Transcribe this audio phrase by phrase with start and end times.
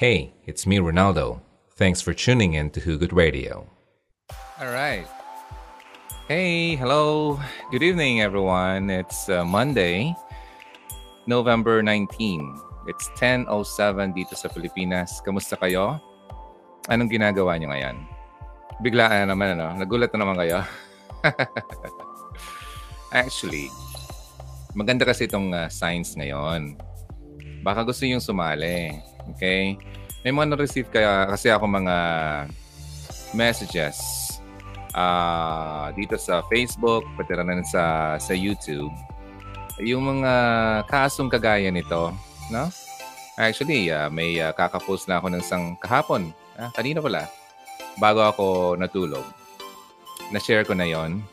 [0.00, 1.44] Hey, it's me, Ronaldo.
[1.76, 3.68] Thanks for tuning in to Hugot Radio.
[4.56, 5.04] All right.
[6.24, 7.36] Hey, hello.
[7.68, 8.88] Good evening, everyone.
[8.88, 10.16] It's uh, Monday,
[11.28, 12.16] November 19.
[12.88, 15.20] It's 10.07 dito sa Pilipinas.
[15.20, 16.00] Kamusta kayo?
[16.88, 18.00] Anong ginagawa niyo ngayon?
[18.80, 19.84] Biglaan naman, ano?
[19.84, 20.64] Nagulat na naman kayo?
[23.12, 23.68] Actually,
[24.72, 26.80] maganda kasi itong uh, science ngayon.
[27.60, 29.09] Baka gusto yung sumali.
[29.36, 29.76] Okay?
[30.20, 31.96] May mga na-receive kaya kasi ako mga
[33.32, 34.30] messages
[34.94, 38.92] uh, dito sa Facebook, pati rin sa, sa YouTube.
[39.80, 40.32] Yung mga
[40.90, 42.12] kasong kagaya nito,
[42.52, 42.68] no?
[43.40, 46.36] Actually, uh, may uh, kakapost na ako ng isang kahapon.
[46.60, 47.24] Ah, kanina pala.
[47.96, 49.24] Bago ako natulog.
[50.28, 51.24] Na-share ko na yon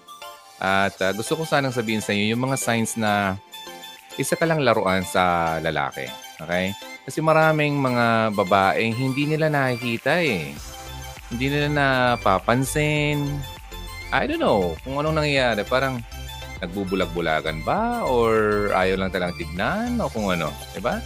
[0.64, 3.36] At uh, gusto ko sanang sabihin sa inyo yung mga signs na
[4.16, 6.08] isa ka lang laruan sa lalaki.
[6.38, 6.74] Okay?
[7.08, 10.54] Kasi maraming mga babae hindi nila nakikita eh.
[11.34, 13.26] Hindi nila napapansin.
[14.14, 15.68] I don't know kung anong nangyayari.
[15.68, 16.00] Parang
[16.64, 18.06] nagbubulag-bulagan ba?
[18.08, 20.00] Or ayaw lang talang tignan?
[20.00, 20.54] O kung ano.
[20.72, 21.02] Diba?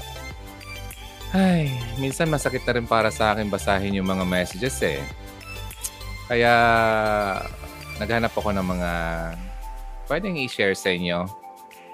[1.32, 5.00] Ay, minsan masakit na rin para sa akin basahin yung mga messages eh.
[6.28, 6.54] Kaya
[8.00, 8.92] naghanap ako ng mga
[10.12, 11.24] pwedeng i-share sa inyo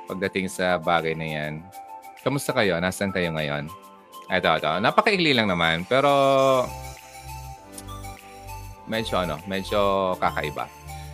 [0.09, 1.53] pagdating sa bagay na yan.
[2.27, 2.75] Kamusta kayo?
[2.83, 3.71] Nasaan kayo ngayon?
[4.27, 4.71] Ito, ito.
[4.83, 5.87] Napakaigli lang naman.
[5.87, 6.11] Pero
[8.83, 10.67] medyo ano, medyo kakaiba.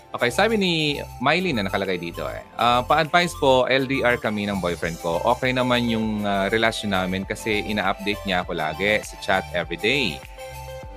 [0.09, 0.73] Okay, sabi ni
[1.22, 2.41] Miley na nakalagay dito eh.
[2.58, 5.22] Uh, pa-advise po, LDR kami ng boyfriend ko.
[5.38, 10.17] Okay naman yung uh, relasyon namin kasi ina-update niya ako lagi sa chat everyday.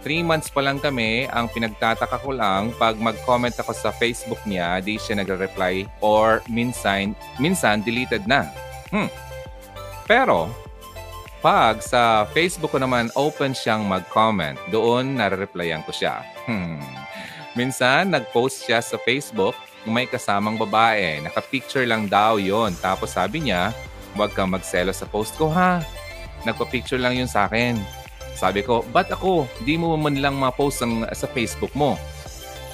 [0.00, 4.81] Three months pa lang kami, ang pinagtataka ko lang, pag mag-comment ako sa Facebook niya,
[4.81, 8.48] di siya nagre-reply or minsan, minsan deleted na.
[8.89, 9.12] Hmm.
[10.07, 10.51] Pero,
[11.43, 16.23] pag sa Facebook ko naman open siyang mag-comment, doon nare-replyan ko siya.
[16.47, 16.83] Hmm.
[17.59, 19.55] Minsan, nag-post siya sa Facebook
[19.87, 21.22] may kasamang babae.
[21.22, 22.75] Naka-picture lang daw yon.
[22.83, 23.71] Tapos sabi niya,
[24.19, 25.81] huwag kang magselo sa post ko ha.
[26.43, 27.78] Nagpa-picture lang yun sa akin.
[28.37, 29.49] Sabi ko, ba't ako?
[29.65, 31.97] Di mo man lang ma-post ang, sa Facebook mo.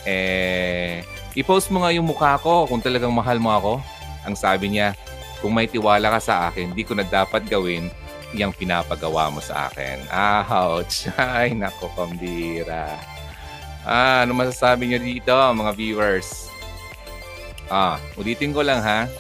[0.03, 1.07] Eh,
[1.39, 3.73] i-post mo nga yung mukha ko kung talagang mahal mo ako.
[4.27, 4.99] Ang sabi niya,
[5.43, 7.91] kung may tiwala ka sa akin, di ko na dapat gawin
[8.33, 10.07] yung pinapagawa mo sa akin.
[10.09, 11.11] Ouch!
[11.19, 12.97] Ay, nako, pambira.
[13.83, 16.47] Ah, ano masasabi niyo dito, mga viewers?
[17.67, 19.11] Ah, ulitin ko lang ha.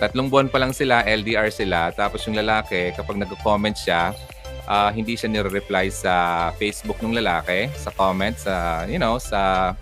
[0.00, 1.92] Tatlong buwan pa lang sila, LDR sila.
[1.92, 4.16] Tapos yung lalaki, kapag nag-comment siya,
[4.64, 9.74] uh, hindi siya nire-reply sa Facebook ng lalaki, sa comment, sa, you know, sa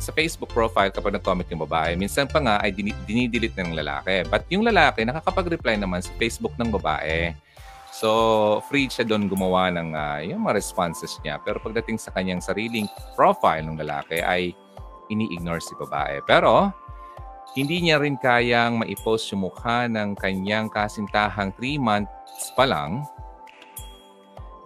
[0.00, 1.94] sa Facebook profile kapag nag-comment yung babae.
[1.94, 2.72] Minsan pa nga ay
[3.06, 4.24] dinidelete ng lalaki.
[4.26, 7.36] But yung lalaki, nakakapag-reply naman sa Facebook ng babae.
[7.92, 11.36] So, free siya doon gumawa ng uh, yung mga responses niya.
[11.44, 14.56] Pero pagdating sa kanyang sariling profile ng lalaki ay
[15.12, 16.24] ini-ignore si babae.
[16.24, 16.72] Pero,
[17.52, 23.04] hindi niya rin kayang maipost yung mukha ng kanyang kasintahang 3 months pa lang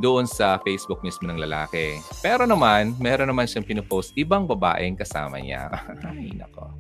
[0.03, 2.03] doon sa Facebook mismo ng lalaki.
[2.19, 5.71] Pero naman, meron naman siyang pinupost ibang babaeng kasama niya.
[6.11, 6.71] Ay, nako.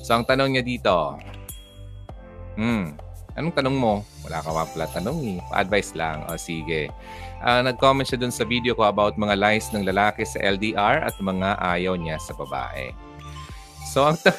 [0.00, 1.20] So, ang tanong niya dito,
[2.56, 4.04] hmm, Anong tanong mo?
[4.28, 5.38] Wala ka pa pala tanong eh.
[5.48, 6.28] Pa-advice lang.
[6.28, 6.92] O sige.
[7.40, 11.16] Uh, nag-comment siya dun sa video ko about mga lies ng lalaki sa LDR at
[11.16, 12.92] mga ayaw niya sa babae.
[13.88, 14.36] So, ang ta-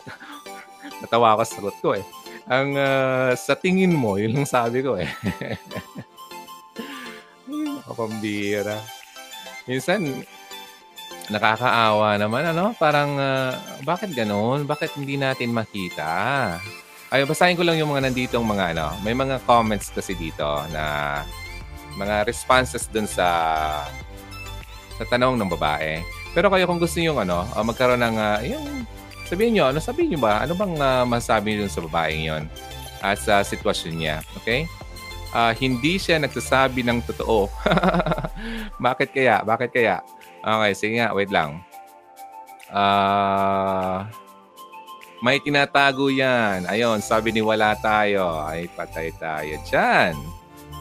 [1.00, 2.04] natawa ako sa sagot ko eh.
[2.44, 5.08] Ang uh, sa tingin mo, yun lang sabi ko eh.
[7.84, 8.80] Kapambira.
[9.68, 10.24] Minsan,
[11.28, 12.72] nakakaawa naman, ano?
[12.76, 13.52] Parang, uh,
[13.84, 14.68] bakit ganun?
[14.68, 16.12] Bakit hindi natin makita?
[17.14, 18.90] Ay, basahin ko lang yung mga nandito mga ano.
[19.06, 20.42] May mga comments kasi dito
[20.74, 21.22] na
[21.94, 23.28] mga responses dun sa
[24.98, 26.02] sa tanong ng babae.
[26.34, 28.66] Pero kayo kung gusto niyo ano, uh, magkaroon ng uh, yung
[29.30, 30.42] sabihin niyo, ano sabihin niyo ba?
[30.42, 32.44] Ano bang uh, masasabi niyo sa babaeng 'yon
[32.98, 34.66] at sa sitwasyon niya, okay?
[35.34, 37.50] Uh, hindi siya nagsasabi ng totoo.
[38.86, 39.42] Bakit kaya?
[39.42, 39.98] Bakit kaya?
[40.38, 41.58] Okay, sige nga, wait lang.
[42.70, 44.06] Uh,
[45.24, 46.70] may tinatago yan.
[46.70, 48.46] Ayon, sabi ni wala tayo.
[48.46, 50.14] Ay, patay tayo dyan.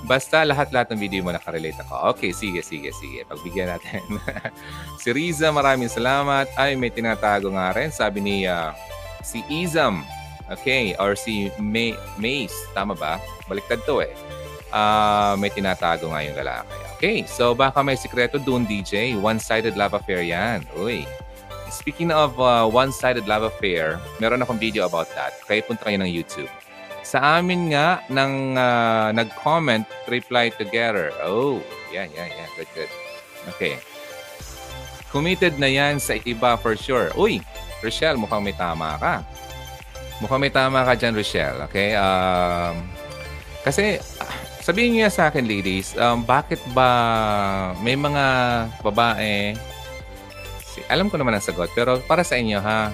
[0.04, 2.14] Basta lahat-lahat ng video mo nakarelate ako.
[2.14, 3.24] Okay, sige, sige, sige.
[3.24, 4.04] Pagbigyan natin.
[5.02, 6.52] si Riza, maraming salamat.
[6.60, 7.88] Ay, may tinatago nga rin.
[7.88, 8.76] Sabi ni uh,
[9.24, 10.04] si Izam.
[10.52, 12.68] Okay, or si May Mace.
[12.76, 13.16] Tama ba?
[13.48, 14.12] Baliktad to eh.
[14.74, 16.74] Uh, may tinatago nga yung lalaki.
[16.98, 19.14] Okay, so baka may sikreto doon, DJ.
[19.14, 20.66] One-sided love affair yan.
[20.74, 21.06] Uy,
[21.74, 25.34] Speaking of uh, one-sided love affair, meron akong video about that.
[25.50, 26.48] Kaya punta kayo ng YouTube.
[27.02, 31.10] Sa amin nga, nang uh, nag-comment, reply together.
[31.26, 31.58] Oh,
[31.90, 32.48] yeah, yeah, yeah.
[32.54, 32.92] Good, good.
[33.58, 33.82] Okay.
[35.10, 37.10] Committed na yan sa iba for sure.
[37.18, 37.42] Uy,
[37.82, 39.26] Rochelle, mukhang may tama ka.
[40.22, 41.58] Mukhang may tama ka dyan, Rochelle.
[41.74, 41.98] Okay?
[41.98, 42.86] Um,
[43.66, 43.98] kasi,
[44.64, 46.88] sabihin niyo sa akin, ladies, um, bakit ba
[47.84, 48.26] may mga
[48.80, 49.60] babae,
[50.88, 52.90] alam ko naman ang sagot, pero para sa inyo, ha?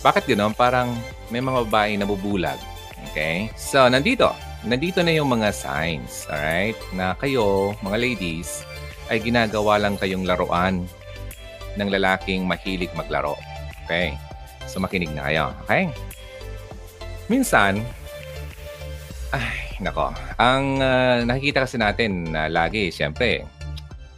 [0.00, 0.54] Bakit ganoon?
[0.54, 0.94] Parang
[1.28, 2.56] may mga babae na bubulag
[3.12, 3.52] Okay?
[3.58, 4.32] So, nandito.
[4.64, 6.78] Nandito na yung mga signs, alright?
[6.96, 8.64] Na kayo, mga ladies,
[9.12, 10.88] ay ginagawa lang kayong laruan
[11.76, 13.36] ng lalaking mahilig maglaro.
[13.84, 14.16] Okay?
[14.64, 15.52] So, makinig na kayo.
[15.68, 15.92] Okay?
[17.28, 17.84] Minsan,
[19.36, 20.14] ay, nako.
[20.38, 23.46] Ang uh, nakikita kasi natin na uh, lagi, siyempre,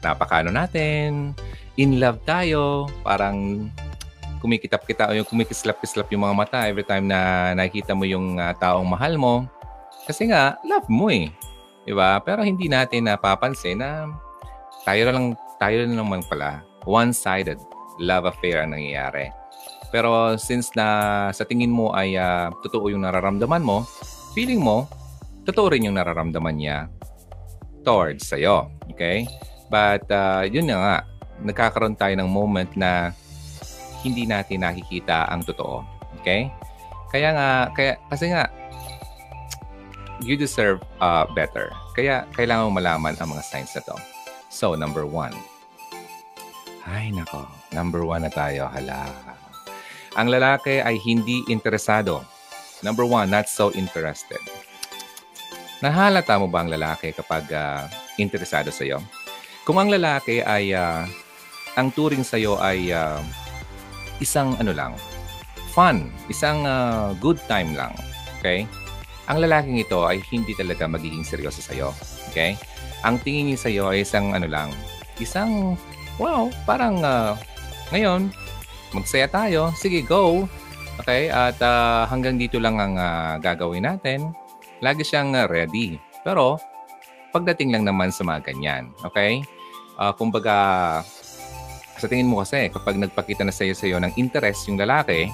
[0.05, 1.32] napakano natin,
[1.81, 3.69] in love tayo, parang
[4.41, 8.87] kumikitap-kita o yung kumikislap-kislap yung mga mata every time na nakikita mo yung uh, taong
[8.87, 9.35] mahal mo.
[10.05, 11.32] Kasi nga, love mo eh.
[11.87, 12.20] Di ba?
[12.23, 14.11] Pero hindi natin napapansin na
[14.87, 17.58] tayo lang, tayo lang naman pala, one-sided
[17.99, 19.32] love affair ang nangyayari.
[19.91, 23.87] Pero since na sa tingin mo ay uh, totoo yung nararamdaman mo,
[24.37, 24.87] feeling mo,
[25.46, 26.78] totoo rin yung nararamdaman niya
[27.87, 28.66] towards sa'yo.
[28.90, 29.31] Okay?
[29.70, 31.06] But uh, yun nga,
[31.40, 33.14] nagkakaroon tayo ng moment na
[34.02, 35.87] hindi natin nakikita ang totoo.
[36.20, 36.50] Okay?
[37.14, 38.50] Kaya nga, kaya, kasi nga,
[40.20, 41.70] you deserve uh, better.
[41.94, 43.96] Kaya kailangan mo malaman ang mga signs na to.
[44.50, 45.34] So, number one.
[46.87, 47.46] Ay, nako.
[47.75, 48.70] Number one na tayo.
[48.70, 49.10] Hala.
[50.16, 52.25] Ang lalaki ay hindi interesado.
[52.81, 54.40] Number one, not so interested.
[55.84, 57.84] Nahalata mo ba ang lalaki kapag uh,
[58.17, 59.05] interesado sa iyo?
[59.69, 61.05] Kung ang lalaki ay uh,
[61.76, 63.20] ang turing sa iyo ay uh,
[64.25, 64.96] isang ano lang,
[65.76, 67.93] fun, isang uh, good time lang.
[68.40, 68.64] Okay?
[69.28, 71.93] Ang lalaking ito ay hindi talaga magiging seryoso sa iyo.
[72.32, 72.56] Okay?
[73.05, 74.72] Ang tingin niya sa iyo ay isang ano lang,
[75.20, 75.76] isang
[76.17, 77.37] wow, parang uh,
[77.93, 78.32] ngayon
[78.96, 79.76] magsaya tayo.
[79.76, 80.49] Sige, go.
[81.05, 81.29] Okay?
[81.29, 84.32] At uh, hanggang dito lang ang uh, gagawin natin.
[84.84, 85.96] Lagi siyang uh, ready.
[86.26, 86.61] Pero
[87.37, 88.93] pagdating lang naman sa mga ganyan.
[89.05, 89.44] Okay?
[89.96, 90.56] Uh, kumbaga,
[91.96, 95.32] sa tingin mo kasi, kapag nagpakita na sa'yo sa'yo ng interest yung lalaki,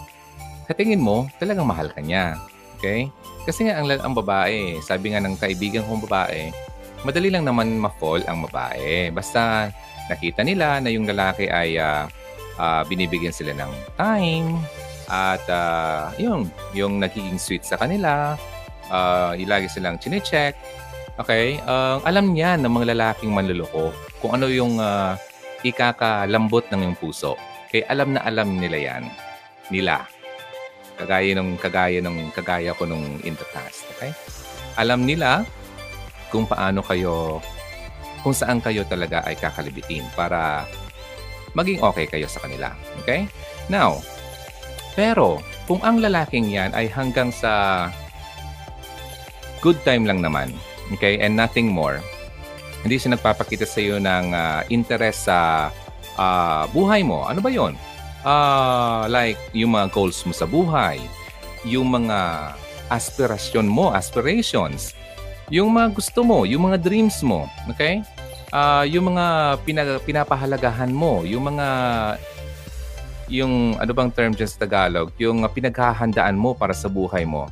[0.67, 2.39] sa tingin mo, talagang mahal ka niya.
[2.79, 3.11] Okay?
[3.43, 6.55] Kasi nga ang, ang babae, sabi nga ng kaibigan kong babae,
[7.03, 9.11] madali lang naman ma-fall ang babae.
[9.11, 9.71] Basta
[10.07, 12.07] nakita nila na yung lalaki ay uh,
[12.59, 14.59] uh, binibigyan sila ng time
[15.11, 18.39] at uh, yung, yung nagiging sweet sa kanila,
[18.93, 20.55] uh, ilagi silang chinecheck.
[21.17, 21.59] Okay?
[21.65, 23.91] Uh, alam niya ng mga lalaking manluloko
[24.21, 25.17] kung ano yung uh,
[25.65, 27.35] ikakalambot ng iyong puso.
[27.73, 29.05] Kaya alam na alam nila yan.
[29.73, 30.05] Nila.
[31.01, 33.89] Kagaya nung kagaya nung kagaya ko nung in the past.
[33.97, 34.13] Okay?
[34.77, 35.49] Alam nila
[36.29, 37.41] kung paano kayo
[38.23, 40.63] kung saan kayo talaga ay kakalibitin para
[41.59, 42.71] maging okay kayo sa kanila.
[43.03, 43.27] Okay?
[43.67, 43.99] Now,
[44.93, 47.89] pero kung ang lalaking yan ay hanggang sa
[49.63, 50.51] good time lang naman,
[50.91, 52.03] okay, and nothing more,
[52.83, 55.71] hindi siya nagpapakita sa iyo ng uh, interest sa
[56.19, 57.25] uh, buhay mo.
[57.31, 57.79] Ano ba yon?
[58.27, 60.99] Uh, like, yung mga goals mo sa buhay,
[61.63, 62.53] yung mga
[62.91, 64.99] aspirasyon mo, aspirations,
[65.47, 68.03] yung mga gusto mo, yung mga dreams mo, okay?
[68.51, 71.67] Uh, yung mga pinag- pinapahalagahan mo, yung mga
[73.33, 77.49] yung ano bang term dyan sa Tagalog, yung pinaghahandaan mo para sa buhay mo,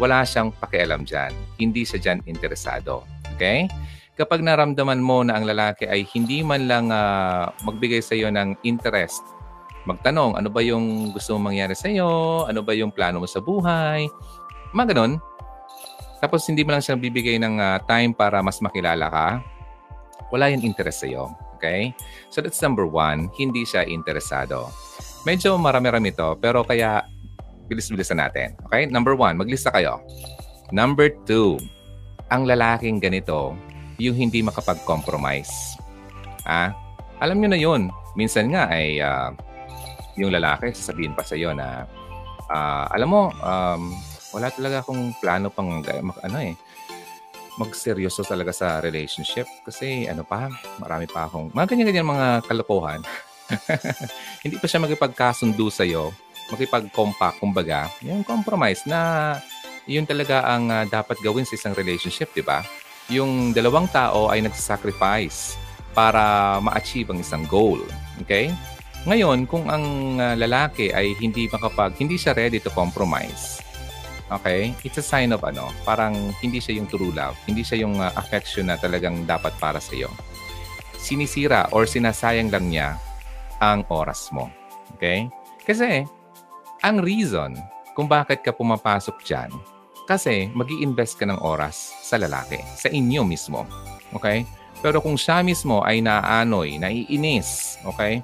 [0.00, 1.30] wala siyang pakialam dyan.
[1.58, 3.06] Hindi siya dyan interesado.
[3.34, 3.66] Okay?
[4.14, 8.54] kapag naramdaman mo na ang lalaki ay hindi man lang uh, magbigay sa iyo ng
[8.62, 9.22] interest,
[9.84, 12.42] magtanong, ano ba yung gusto mong mangyari sa iyo?
[12.46, 14.06] Ano ba yung plano mo sa buhay?
[14.70, 15.12] Mga ganun.
[16.22, 19.28] Tapos hindi mo lang siya bibigay ng uh, time para mas makilala ka.
[20.30, 21.34] Wala yung interest sa iyo.
[21.58, 21.90] Okay?
[22.30, 24.70] So that's number one, hindi siya interesado.
[25.26, 27.02] Medyo marami-rami to, pero kaya
[27.68, 28.54] bilis-bilisan natin.
[28.68, 28.86] Okay?
[28.88, 30.02] Number one, maglista kayo.
[30.72, 31.60] Number two,
[32.32, 33.54] ang lalaking ganito,
[34.00, 35.78] yung hindi makapag-compromise.
[36.44, 36.74] Ah,
[37.22, 37.82] alam niyo na yun.
[38.18, 39.32] Minsan nga ay uh,
[40.18, 41.88] yung lalaki sasabihin pa sa iyo na
[42.50, 43.94] uh, alam mo, um,
[44.34, 45.82] wala talaga akong plano pang
[46.22, 46.54] ano eh
[47.54, 50.50] magseryoso talaga sa relationship kasi ano pa,
[50.82, 53.00] marami pa akong mga ganyan-ganyan mga kalokohan.
[54.44, 56.10] hindi pa siya magipagkasundo sa iyo,
[56.52, 59.36] makipag-compact kumbaga, yung compromise na
[59.88, 62.64] yun talaga ang uh, dapat gawin sa isang relationship, di ba?
[63.12, 65.60] yung dalawang tao ay nagsasacrifice
[65.92, 67.80] para ma-achieve ang isang goal.
[68.24, 68.48] Okay?
[69.04, 73.60] Ngayon, kung ang uh, lalaki ay hindi makapag, hindi siya ready to compromise,
[74.32, 77.36] okay, it's a sign of ano, parang hindi siya yung true love.
[77.44, 80.08] Hindi siya yung uh, affection na talagang dapat para sa iyo.
[80.96, 82.96] Sinisira or sinasayang lang niya
[83.60, 84.48] ang oras mo.
[84.96, 85.28] Okay?
[85.68, 86.08] Kasi,
[86.84, 87.56] ang reason
[87.96, 89.48] kung bakit ka pumapasok dyan,
[90.04, 93.64] kasi mag invest ka ng oras sa lalaki, sa inyo mismo.
[94.12, 94.44] Okay?
[94.84, 98.20] Pero kung siya mismo ay naanoy, naiinis, okay?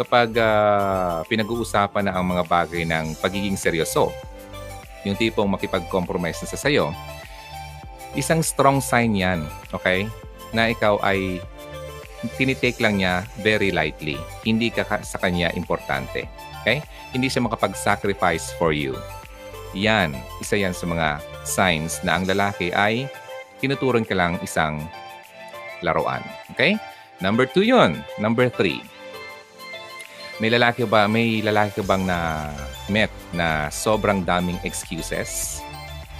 [0.00, 4.08] Kapag uh, pinag-uusapan na ang mga bagay ng pagiging seryoso,
[5.04, 6.96] yung tipong makipag-compromise na sa sayo,
[8.16, 10.08] isang strong sign yan, okay?
[10.56, 11.44] Na ikaw ay
[12.40, 14.16] tinitake lang niya very lightly.
[14.48, 16.24] Hindi ka sa kanya importante.
[16.68, 16.84] Okay?
[17.16, 18.92] Hindi siya makapag-sacrifice for you.
[19.72, 20.12] Yan,
[20.44, 23.08] isa yan sa mga signs na ang lalaki ay
[23.56, 24.84] tinuturon ka lang isang
[25.80, 26.20] laruan.
[26.52, 26.76] Okay?
[27.24, 28.04] Number two yun.
[28.20, 28.84] Number three.
[30.44, 32.52] May lalaki ba, may lalaki bang na
[32.92, 35.64] met na sobrang daming excuses?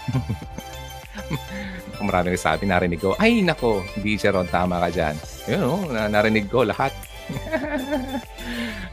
[2.09, 5.17] Marami sabi, narinig ko, ay nako, hindi siya ron, tama ka dyan.
[5.53, 6.91] Yun, oh, narinig ko lahat.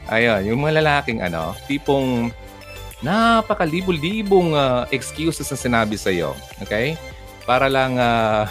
[0.06, 2.30] Ayun, yung mga lalaking ano, tipong
[3.02, 6.32] napakalibo-libong uh, excuses na sinabi sa'yo.
[6.62, 6.94] Okay?
[7.42, 8.46] Para lang uh,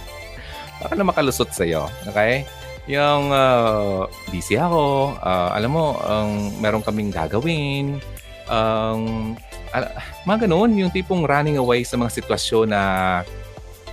[0.82, 1.88] para na makalusot sa iyo.
[2.12, 2.44] Okay?
[2.90, 8.02] Yung uh, busy ako, uh, alam mo, um, meron kaming gagawin,
[8.50, 9.32] um,
[9.72, 9.86] uh,
[10.26, 12.82] mga ganun, yung tipong running away sa mga sitwasyon na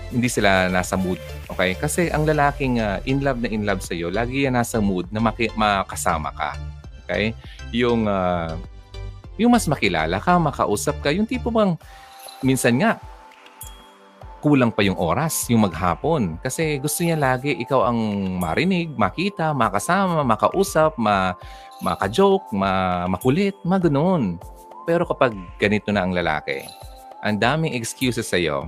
[0.10, 1.22] hindi sila nasa mood.
[1.53, 1.77] Okay?
[1.77, 5.06] Kasi ang lalaking uh, in love na in love sa iyo, lagi yan nasa mood
[5.13, 6.58] na maki- makasama ka.
[7.10, 7.34] Okay?
[7.74, 8.54] Yung uh,
[9.42, 11.74] yung mas makilala ka, makausap ka, yung tipo bang
[12.46, 13.01] minsan nga
[14.39, 16.39] kulang pa yung oras, yung maghapon.
[16.39, 18.00] Kasi gusto niya lagi ikaw ang
[18.39, 21.36] marinig, makita, makasama, makausap, ma
[21.84, 24.39] maka-joke, ma makulit, mga ganun.
[24.88, 26.63] Pero kapag ganito na ang lalaki,
[27.24, 28.68] ang daming excuses sa'yo,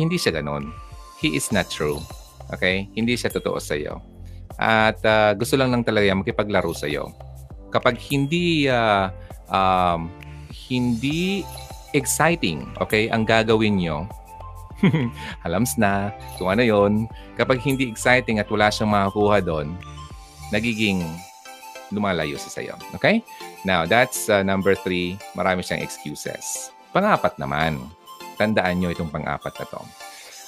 [0.00, 0.72] hindi siya ganun.
[1.20, 2.00] He is not true.
[2.52, 2.88] Okay?
[2.96, 4.00] Hindi siya totoo sa'yo.
[4.56, 7.12] At uh, gusto lang lang talaga makipaglaro sa'yo.
[7.68, 9.12] Kapag hindi uh,
[9.52, 10.08] um,
[10.68, 11.44] hindi
[11.92, 14.08] exciting, okay, ang gagawin nyo,
[15.46, 17.10] Alams na kung ano yon.
[17.34, 19.74] Kapag hindi exciting at wala siyang makakuha doon,
[20.54, 21.02] nagiging
[21.90, 22.76] lumalayo sa sayo.
[22.94, 23.24] Okay?
[23.64, 25.16] Now, that's uh, number three.
[25.34, 26.70] Marami siyang excuses.
[26.92, 27.80] Pangapat naman.
[28.38, 29.80] Tandaan nyo itong pangapat na to.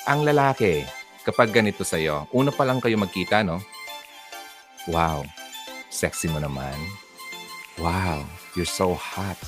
[0.07, 0.87] Ang lalaki,
[1.27, 3.61] kapag ganito sa'yo, una pa lang kayo magkita, no?
[4.89, 5.27] Wow,
[5.93, 6.77] sexy mo naman.
[7.80, 9.40] Wow, you're so hot.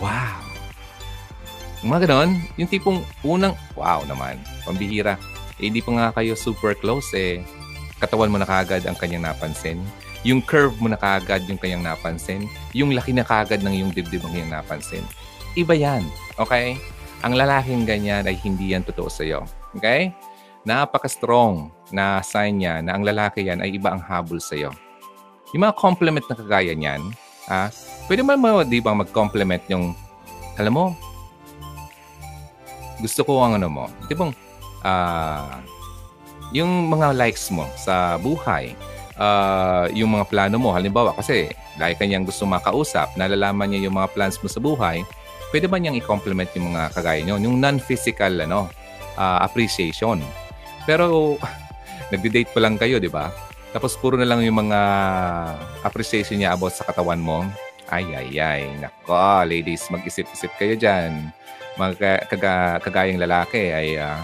[0.00, 0.48] Wow,
[1.78, 5.14] mga ganon, yung tipong unang, wow naman, pambihira.
[5.62, 7.38] Eh, hindi pa nga kayo super close eh.
[8.02, 9.78] Katawan mo na kagad ang kanyang napansin.
[10.26, 12.50] Yung curve mo na kagad yung kanyang napansin.
[12.74, 15.06] Yung laki na kagad ng yung dibdib mo kanyang napansin.
[15.54, 16.02] Iba yan.
[16.34, 16.74] Okay?
[17.22, 19.46] Ang lalaking ganyan ay hindi yan totoo sa'yo.
[19.78, 20.10] Okay?
[20.66, 24.74] Napaka-strong na sign niya na ang lalaki yan ay iba ang habol sa'yo.
[25.56, 27.00] Yung mga compliment na kagaya niyan,
[27.48, 27.72] ah,
[28.06, 29.96] pwede mo mo, di ba, mag-compliment yung,
[30.60, 30.84] alam mo,
[33.00, 34.32] gusto ko ang ano mo, di bang,
[34.84, 35.56] uh,
[36.52, 38.76] yung mga likes mo sa buhay,
[39.16, 44.10] uh, yung mga plano mo, halimbawa kasi dahil kanyang gusto makausap, nalalaman niya yung mga
[44.12, 45.04] plans mo sa buhay,
[45.54, 48.68] pwede ba niyang i-compliment yung mga kagaya niyo, yung non-physical ano,
[49.16, 50.20] uh, appreciation.
[50.84, 51.36] Pero
[52.12, 53.28] nagde-date pa lang kayo, di ba?
[53.72, 54.80] Tapos puro na lang yung mga
[55.84, 57.44] appreciation niya about sa katawan mo.
[57.88, 58.62] Ay, ay, ay.
[58.80, 61.32] Nako, ladies, mag-isip-isip kayo dyan
[61.78, 64.18] mga kaga, kagayang lalaki ay uh,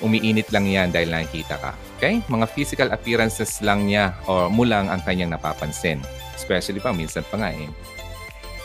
[0.00, 1.72] umiinit lang yan dahil nakikita ka.
[2.00, 2.24] Okay?
[2.26, 6.00] Mga physical appearances lang niya o mulang ang kanyang napapansin.
[6.32, 7.68] Especially pa, minsan pa nga eh.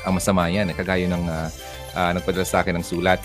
[0.07, 1.47] Ang masama yan, eh, kagaya ng uh,
[1.93, 3.21] uh, nagpadala sa akin ng sulat.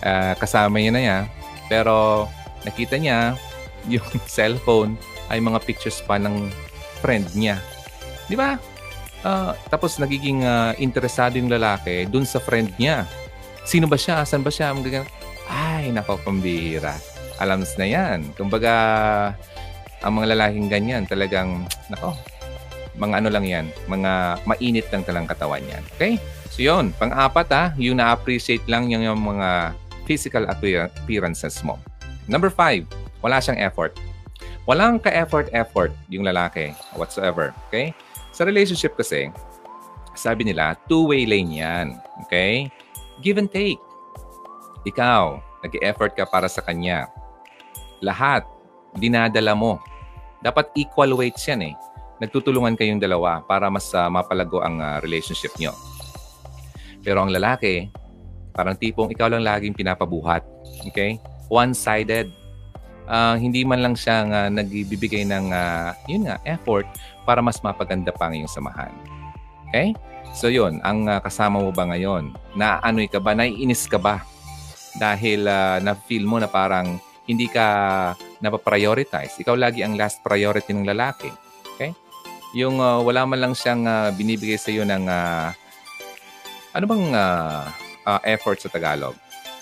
[0.00, 1.22] Uh, kasama niya na yan,
[1.68, 2.26] pero
[2.64, 3.36] nakita niya
[3.90, 4.96] yung cellphone
[5.28, 6.48] ay mga pictures pa ng
[7.04, 7.60] friend niya.
[8.28, 8.56] Di ba?
[9.24, 13.08] Uh, tapos nagiging uh, interesado yung lalaki dun sa friend niya
[13.64, 14.22] Sino ba siya?
[14.28, 14.76] Saan ba siya?
[15.48, 17.00] Ay, nako, pambihira.
[17.40, 18.28] Alam na yan.
[18.36, 18.72] Kumbaga,
[20.04, 22.12] ang mga lalaking ganyan, talagang, nako,
[22.94, 25.82] mga ano lang yan, mga mainit lang talang katawan yan.
[25.96, 26.20] Okay?
[26.52, 31.80] So yun, pang-apat ha, yung na-appreciate lang yung, yung mga physical appearances mo.
[32.28, 32.84] Number five,
[33.24, 33.96] wala siyang effort.
[34.64, 37.52] Walang ka-effort-effort yung lalaki whatsoever.
[37.68, 37.92] Okay?
[38.32, 39.28] Sa relationship kasi,
[40.16, 41.86] sabi nila, two-way lane yan.
[42.26, 42.72] Okay?
[43.22, 43.78] give and take.
[44.84, 47.06] Ikaw, nag-effort ka para sa kanya.
[48.02, 48.42] Lahat,
[48.98, 49.78] dinadala mo.
[50.42, 51.74] Dapat equal weights yan eh.
[52.18, 55.72] Nagtutulungan kayong dalawa para mas uh, mapalago ang uh, relationship nyo.
[57.04, 57.88] Pero ang lalaki,
[58.54, 60.46] Parang tipong ikaw lang laging pinapabuhat.
[60.86, 61.18] Okay?
[61.50, 62.30] One-sided.
[63.04, 66.88] Uh, hindi man lang siya uh, nagbibigay ng, uh, yun nga, effort
[67.28, 68.92] para mas mapaganda pa ang iyong samahan.
[69.68, 69.92] Okay?
[70.34, 72.34] So yun, ang uh, kasama mo ba ngayon?
[72.56, 73.36] Na ano'y ka ba?
[73.36, 74.24] Naiinis ka ba?
[74.96, 77.66] Dahil uh, na-feel mo na parang hindi ka
[78.40, 79.40] napaprioritize.
[79.40, 81.28] Ikaw lagi ang last priority ng lalaki.
[81.76, 81.92] Okay?
[82.56, 85.48] Yung uh, wala man lang siyang uh, binibigay sa iyo ng uh,
[86.74, 87.62] ano bang uh,
[88.04, 89.16] uh, effort sa Tagalog?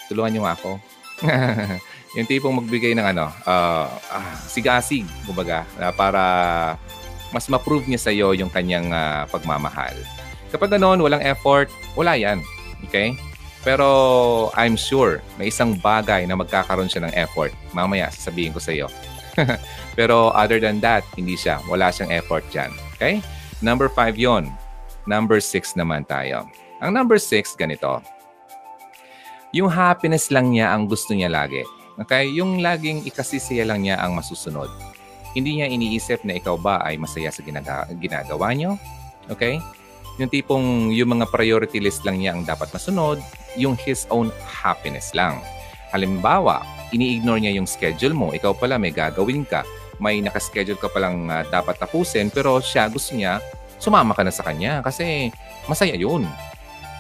[0.09, 0.71] Tulungan niyo nga ako.
[2.13, 6.23] yung tipong magbigay ng ano, uh, uh, sigasig, kumbaga, uh, para
[7.33, 9.97] mas ma-prove niya sa iyo yung kanyang uh, pagmamahal.
[10.53, 12.45] Kapag ganoon, walang effort, wala yan.
[12.85, 13.17] Okay?
[13.65, 13.89] Pero
[14.53, 17.57] I'm sure may isang bagay na magkakaroon siya ng effort.
[17.73, 18.93] Mamaya, sasabihin ko sa iyo.
[19.99, 21.57] Pero other than that, hindi siya.
[21.73, 22.69] Wala siyang effort dyan.
[22.99, 23.25] Okay?
[23.65, 24.53] Number five yon.
[25.09, 26.45] Number six naman tayo.
[26.85, 28.05] Ang number six, ganito.
[29.57, 31.65] Yung happiness lang niya ang gusto niya lagi.
[32.01, 32.33] Okay?
[32.33, 34.69] Yung laging ikasisiya lang niya ang masusunod.
[35.33, 38.77] Hindi niya iniisip na ikaw ba ay masaya sa ginaga- ginagawa niyo.
[39.29, 39.61] Okay?
[40.21, 43.17] Yung tipong yung mga priority list lang niya ang dapat masunod,
[43.57, 45.41] yung his own happiness lang.
[45.93, 48.33] Halimbawa, ini-ignore niya yung schedule mo.
[48.33, 49.65] Ikaw pala may gagawin ka.
[50.01, 53.39] May nakaschedule ka palang uh, dapat tapusin pero siya gusto niya
[53.77, 55.33] sumama ka na sa kanya kasi
[55.67, 56.29] masaya yun.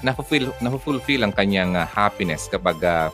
[0.02, 3.08] Na-fulfill, na-fulfill ang kanyang uh, happiness kapag uh,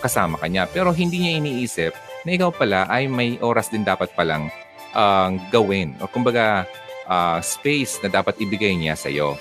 [0.00, 0.68] kasama ka niya.
[0.70, 1.92] Pero hindi niya iniisip
[2.24, 4.48] na ikaw pala ay may oras din dapat palang
[4.96, 5.96] uh, gawin.
[6.00, 6.64] O kumbaga,
[7.08, 9.36] uh, space na dapat ibigay niya sa iyo.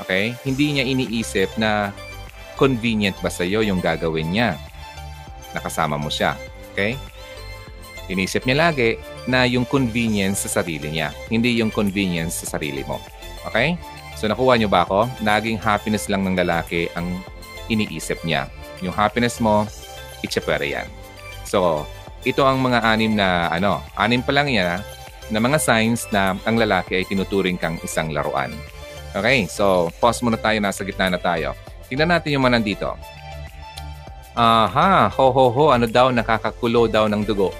[0.00, 0.36] Okay?
[0.44, 1.90] Hindi niya iniisip na
[2.56, 4.56] convenient ba sa iyo yung gagawin niya.
[5.52, 6.36] Nakasama mo siya.
[6.72, 6.96] Okay?
[8.06, 13.02] Inisip niya lagi na yung convenience sa sarili niya, hindi yung convenience sa sarili mo.
[13.50, 13.74] Okay?
[14.14, 15.10] So nakuha niyo ba ako?
[15.20, 17.18] Naging happiness lang ng lalaki ang
[17.66, 18.46] iniisip niya.
[18.84, 19.64] Yung happiness mo,
[20.20, 20.88] itsapwera yan.
[21.46, 21.86] So,
[22.26, 24.82] ito ang mga anim na, ano, anim pa lang yan,
[25.30, 28.54] na mga signs na ang lalaki ay tinuturing kang isang laruan.
[29.16, 31.56] Okay, so pause muna tayo, nasa gitna na tayo.
[31.88, 32.90] Tingnan natin yung mga nandito.
[34.36, 37.56] Aha, ho ho ho, ano daw, nakakakulo daw ng dugo.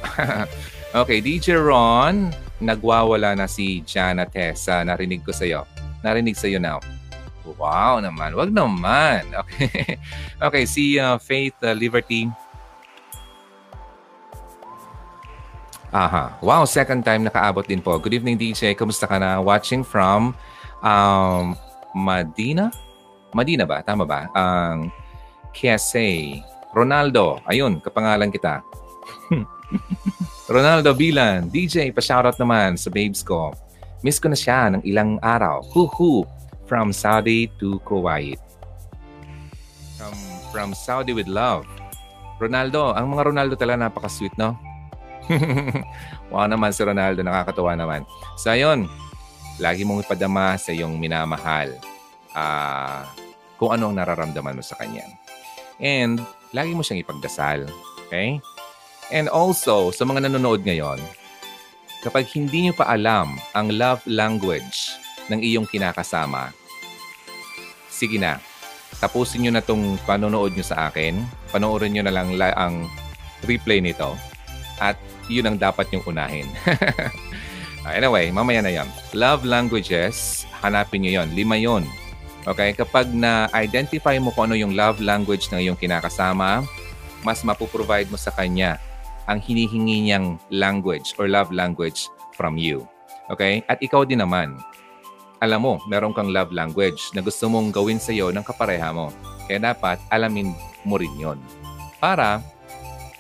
[1.01, 2.29] okay, DJ Ron,
[2.61, 4.85] nagwawala na si Jana Tessa.
[4.85, 5.65] Narinig ko sa'yo.
[6.05, 6.77] Narinig sa'yo now.
[7.55, 9.31] Wow naman, wag naman.
[9.47, 10.01] Okay,
[10.51, 12.27] okay si uh, Faith uh, Liberty,
[15.97, 16.37] Aha.
[16.45, 17.97] Wow, second time nakaabot din po.
[17.97, 18.77] Good evening, DJ.
[18.77, 19.41] Kamusta ka na?
[19.41, 20.37] Watching from
[20.85, 21.57] um,
[21.97, 22.69] Medina?
[23.33, 23.81] Medina ba?
[23.81, 24.29] Tama ba?
[24.37, 24.95] Ang um,
[25.57, 26.37] KSA.
[26.77, 27.41] Ronaldo.
[27.49, 28.61] Ayun, kapangalan kita.
[30.53, 31.49] Ronaldo Bilan.
[31.49, 33.57] DJ, pa-shoutout naman sa babes ko.
[34.05, 35.65] Miss ko na siya ng ilang araw.
[35.73, 36.29] Huhu.
[36.67, 38.43] From Saudi to Kuwait.
[39.97, 40.15] From,
[40.51, 41.67] from Saudi with love.
[42.37, 44.59] Ronaldo, ang mga Ronaldo talaga napaka-sweet, no?
[46.31, 48.03] wow naman si Ronaldo, nakakatuwa naman.
[48.39, 48.87] So ayun,
[49.59, 51.73] lagi mong ipadama sa iyong minamahal
[52.37, 53.03] uh,
[53.57, 55.09] kung ano ang nararamdaman mo sa kanya.
[55.81, 56.21] And
[56.53, 57.65] lagi mo siyang ipagdasal.
[58.07, 58.39] Okay?
[59.09, 60.99] And also, sa mga nanonood ngayon,
[62.03, 64.95] kapag hindi niyo pa alam ang love language
[65.31, 66.55] ng iyong kinakasama,
[67.91, 68.39] sige na,
[69.01, 71.21] tapusin niyo na itong panonood niyo sa akin.
[71.53, 72.89] Panoorin niyo na lang ang
[73.45, 74.17] replay nito.
[74.81, 74.97] At
[75.29, 76.49] yun ang dapat yung unahin.
[77.97, 78.89] anyway, mamaya na yan.
[79.17, 81.29] Love languages, hanapin nyo yon.
[81.33, 81.85] Lima yon.
[82.47, 82.73] Okay?
[82.77, 86.63] Kapag na-identify mo kung ano yung love language ng iyong kinakasama,
[87.27, 88.79] mas mapoprovide mo sa kanya
[89.27, 92.07] ang hinihingi niyang language or love language
[92.39, 92.87] from you.
[93.27, 93.67] Okay?
[93.67, 94.55] At ikaw din naman,
[95.41, 99.13] alam mo, meron kang love language na gusto mong gawin sa iyo ng kapareha mo.
[99.45, 101.39] Kaya dapat alamin mo rin yon.
[102.01, 102.41] Para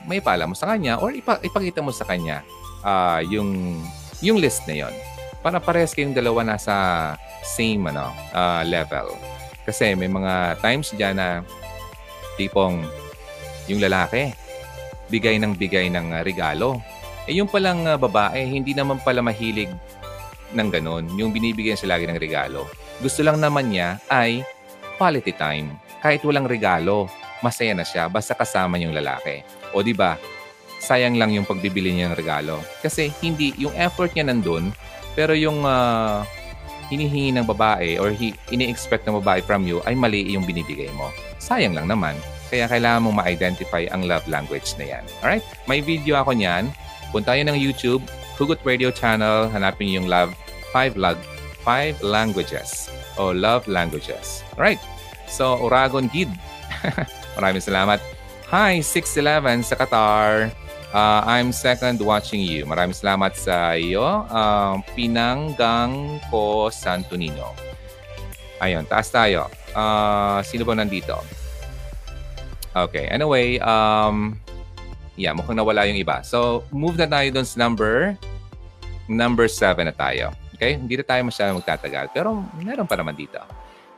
[0.06, 2.46] may pala mo sa kanya or ipa- ipakita mo sa kanya
[2.86, 3.82] uh, yung
[4.22, 4.94] yung list na yon
[5.42, 6.74] para parehas kayong dalawa nasa
[7.42, 9.12] same ano uh, level.
[9.66, 11.28] Kasi may mga times diyan na
[12.38, 12.86] tipong
[13.66, 14.30] yung lalaki
[15.10, 16.78] bigay ng bigay ng uh, regalo.
[17.26, 19.70] Eh yung palang babae hindi naman pala mahilig
[20.54, 22.70] ng ganun, yung binibigyan siya lagi ng regalo.
[23.02, 24.46] Gusto lang naman niya ay
[25.00, 25.74] quality time.
[26.00, 27.10] Kahit walang regalo,
[27.42, 29.42] masaya na siya basta kasama yung lalaki.
[29.74, 30.14] O di ba?
[30.78, 32.62] Sayang lang yung pagbibili niya ng regalo.
[32.84, 34.70] Kasi hindi, yung effort niya nandun,
[35.16, 36.22] pero yung uh,
[36.92, 41.10] hinihingi ng babae or hi, ini-expect ng babae from you ay mali yung binibigay mo.
[41.42, 42.14] Sayang lang naman.
[42.46, 45.04] Kaya kailangan mong ma-identify ang love language na yan.
[45.24, 45.42] Alright?
[45.66, 46.70] May video ako niyan.
[47.10, 48.02] Punta tayo ng YouTube,
[48.36, 50.36] Hugot Radio Channel, hanapin yung love,
[50.68, 51.16] five, love,
[51.64, 54.44] five languages o love languages.
[54.60, 54.80] Alright?
[55.24, 56.28] So, Uragon Gid.
[57.36, 57.98] Maraming salamat.
[58.52, 60.52] Hi, 611 sa Qatar.
[60.94, 62.62] Uh, I'm second watching you.
[62.68, 64.28] Maraming salamat sa iyo.
[64.30, 67.56] Uh, Pinanggang ko Santo Nino.
[68.62, 69.50] Ayun, taas tayo.
[69.76, 71.20] Uh, sino ba nandito?
[72.76, 74.36] Okay, anyway, um,
[75.16, 76.20] yeah, mukhang nawala yung iba.
[76.24, 78.16] So, move na tayo dun sa number,
[79.08, 80.34] number 7 na tayo.
[80.54, 80.78] Okay?
[80.78, 82.10] Hindi na tayo masyadong magtatagal.
[82.14, 83.38] Pero meron pa naman dito.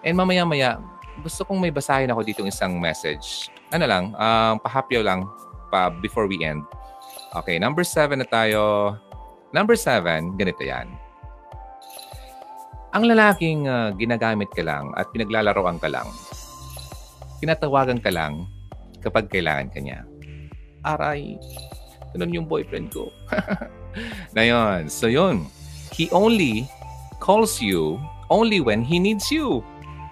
[0.04, 0.78] And mamaya-maya,
[1.20, 3.50] gusto kong may basahin ako dito isang message.
[3.74, 5.26] Ano lang, um, pahapyaw lang
[5.68, 6.62] pa before we end.
[7.36, 8.94] Okay, number 7 na tayo.
[9.52, 10.88] Number 7, ganito yan.
[12.96, 16.08] Ang lalaking uh, ginagamit ka lang at pinaglalaroan ka lang,
[17.44, 18.48] tinatawagan ka lang
[19.04, 20.08] kapag kailangan ka niya.
[20.88, 21.36] Aray,
[22.16, 23.12] ganun yung boyfriend ko.
[24.32, 24.90] na yun.
[24.92, 25.46] So yun,
[25.94, 26.66] he only
[27.18, 27.98] calls you
[28.30, 29.64] only when he needs you.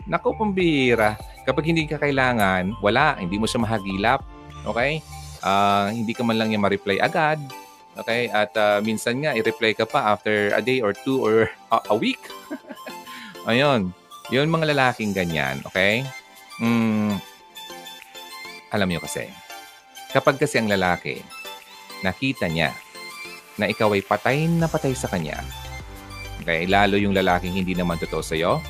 [0.09, 1.19] Nako, pambira.
[1.47, 4.21] Kapag hindi ka kailangan, wala, hindi mo siya mahagilap.
[4.67, 5.03] Okay?
[5.43, 7.39] Uh, hindi ka man lang niya ma-reply agad.
[7.99, 8.27] Okay?
[8.31, 11.97] At uh, minsan nga, i-reply ka pa after a day or two or a, a
[11.97, 12.21] week.
[13.51, 13.95] Ayun.
[14.31, 15.63] Yun mga lalaking ganyan.
[15.71, 16.03] Okay?
[16.59, 17.23] Mm,
[18.75, 19.31] alam niyo kasi,
[20.11, 21.23] kapag kasi ang lalaki,
[22.03, 22.75] nakita niya
[23.57, 25.41] na ikaw ay patay na patay sa kanya,
[26.41, 28.61] okay, lalo yung lalaking hindi naman totoo sa'yo,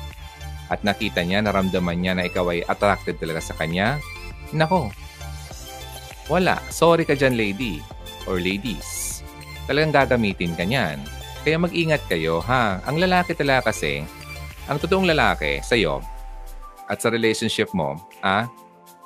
[0.67, 3.99] at nakita niya, naramdaman niya na ikaw ay attracted talaga sa kanya,
[4.51, 4.91] nako,
[6.27, 6.59] wala.
[6.67, 7.79] Sorry ka dyan, lady
[8.27, 9.23] or ladies.
[9.67, 10.99] Talagang gagamitin ka niyan.
[11.47, 12.83] Kaya mag-ingat kayo, ha?
[12.83, 14.03] Ang lalaki talaga kasi,
[14.67, 16.03] ang totoong lalaki sa'yo
[16.91, 18.51] at sa relationship mo, ah,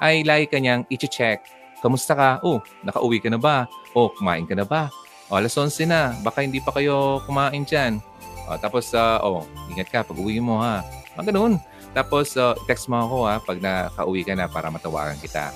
[0.01, 1.45] ay lagi ka niyang i-check.
[1.81, 2.29] Kamusta ka?
[2.41, 3.69] Oh, nakauwi ka na ba?
[3.93, 4.89] Oh, kumain ka na ba?
[5.31, 6.11] Oh, alas 11 na.
[6.19, 8.03] Baka hindi pa kayo kumain dyan.
[8.51, 10.83] Oh, tapos, uh, oh, ingat ka pag uwi mo ha.
[11.15, 11.55] Mga ganun.
[11.95, 15.55] Tapos, uh, text mo ako ha pag nakauwi ka na para matawagan kita.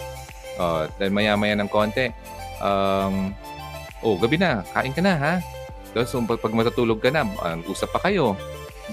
[0.55, 2.07] Oh, then maya-maya ng konti.
[2.63, 3.35] Um,
[3.99, 4.63] oh, gabi na.
[4.71, 5.33] Kain ka na ha.
[5.91, 8.39] Tapos, pag, pag matutulog ka na, uh, usap pa kayo.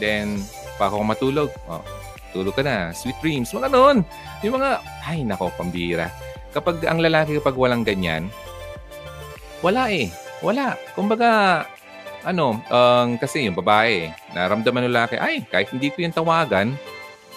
[0.03, 0.43] Then,
[0.83, 1.51] pa ako matulog.
[1.71, 1.87] Oh,
[2.35, 2.91] tulog ka na.
[2.91, 3.55] Sweet dreams.
[3.55, 4.03] Mga noon.
[4.43, 6.11] Yung mga, ay nako, pambira.
[6.51, 8.27] Kapag ang lalaki kapag walang ganyan,
[9.63, 10.11] wala eh.
[10.43, 10.75] Wala.
[10.99, 11.65] Kumbaga,
[12.27, 16.75] ano, um, kasi yung babae, naramdaman ng lalaki, ay, kahit hindi ko yung tawagan,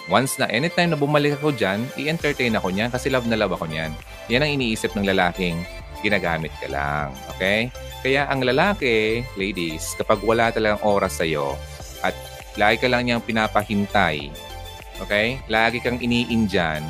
[0.06, 3.66] once na anytime na bumalik ako dyan, i-entertain ako niyan kasi love na love ako
[3.66, 3.90] niyan.
[4.30, 5.58] Yan ang iniisip ng lalaking
[6.02, 7.10] ginagamit ka lang.
[7.34, 7.70] Okay?
[8.06, 11.58] Kaya ang lalaki, ladies, kapag wala talagang oras sa'yo
[12.06, 12.14] at
[12.54, 14.30] lagi ka lang niyang pinapahintay,
[15.02, 15.42] okay?
[15.50, 16.86] Lagi kang iniin dyan,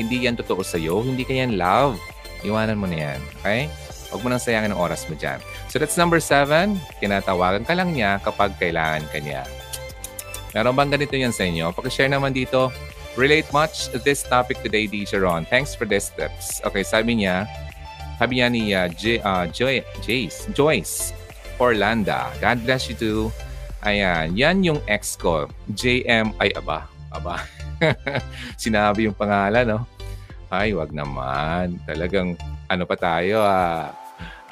[0.00, 2.00] hindi yan totoo sa'yo, hindi ka yan love.
[2.44, 3.20] Iwanan mo na yan.
[3.40, 3.68] Okay?
[4.10, 5.42] Huwag mo nang sayangin ang oras mo dyan.
[5.70, 6.78] So that's number seven.
[7.02, 9.42] Tinatawagan ka lang niya kapag kailangan ka niya.
[10.56, 11.74] Meron bang ganito yan sa inyo?
[11.74, 12.72] Pakishare naman dito.
[13.16, 15.48] Relate much to this topic today, DJ Ron.
[15.48, 16.60] Thanks for these tips.
[16.64, 17.48] Okay, sabi niya,
[18.20, 21.16] sabi niya ni uh, J, uh, Joy, Jace, Joyce
[21.56, 22.28] Orlanda.
[22.40, 23.32] God bless you too.
[23.84, 25.48] Ayan, yan yung ex ko.
[25.76, 27.44] JM, ay aba, aba.
[28.60, 29.80] Sinabi yung pangalan, no?
[30.48, 31.76] Ay, wag naman.
[31.84, 32.36] Talagang
[32.66, 33.94] ano pa tayo, ah.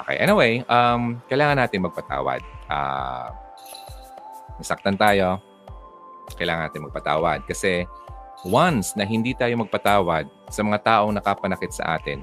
[0.05, 2.41] Okay, anyway, um, kailangan natin magpatawad.
[2.69, 3.33] Ah,
[4.61, 5.41] nasaktan tayo,
[6.37, 7.39] kailangan natin magpatawad.
[7.49, 7.89] Kasi
[8.45, 12.21] once na hindi tayo magpatawad sa mga taong nakapanakit sa atin,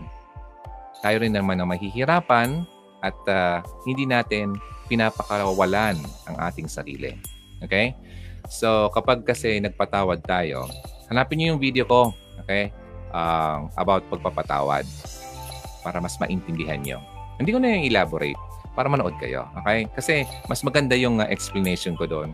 [1.03, 2.63] tayo rin naman ang mahihirapan
[3.03, 4.55] at uh, hindi natin
[4.87, 5.99] pinapakawalan
[6.31, 7.19] ang ating sarili.
[7.67, 7.99] Okay?
[8.47, 10.71] So, kapag kasi nagpatawad tayo,
[11.11, 12.71] hanapin niyo yung video ko, okay?
[13.11, 14.87] Uh, about pagpapatawad
[15.83, 16.99] para mas maintindihan nyo.
[17.37, 18.40] Hindi ko na yung elaborate
[18.73, 19.45] para manood kayo.
[19.62, 19.87] Okay?
[19.92, 20.14] Kasi
[20.49, 22.33] mas maganda yung uh, explanation ko doon.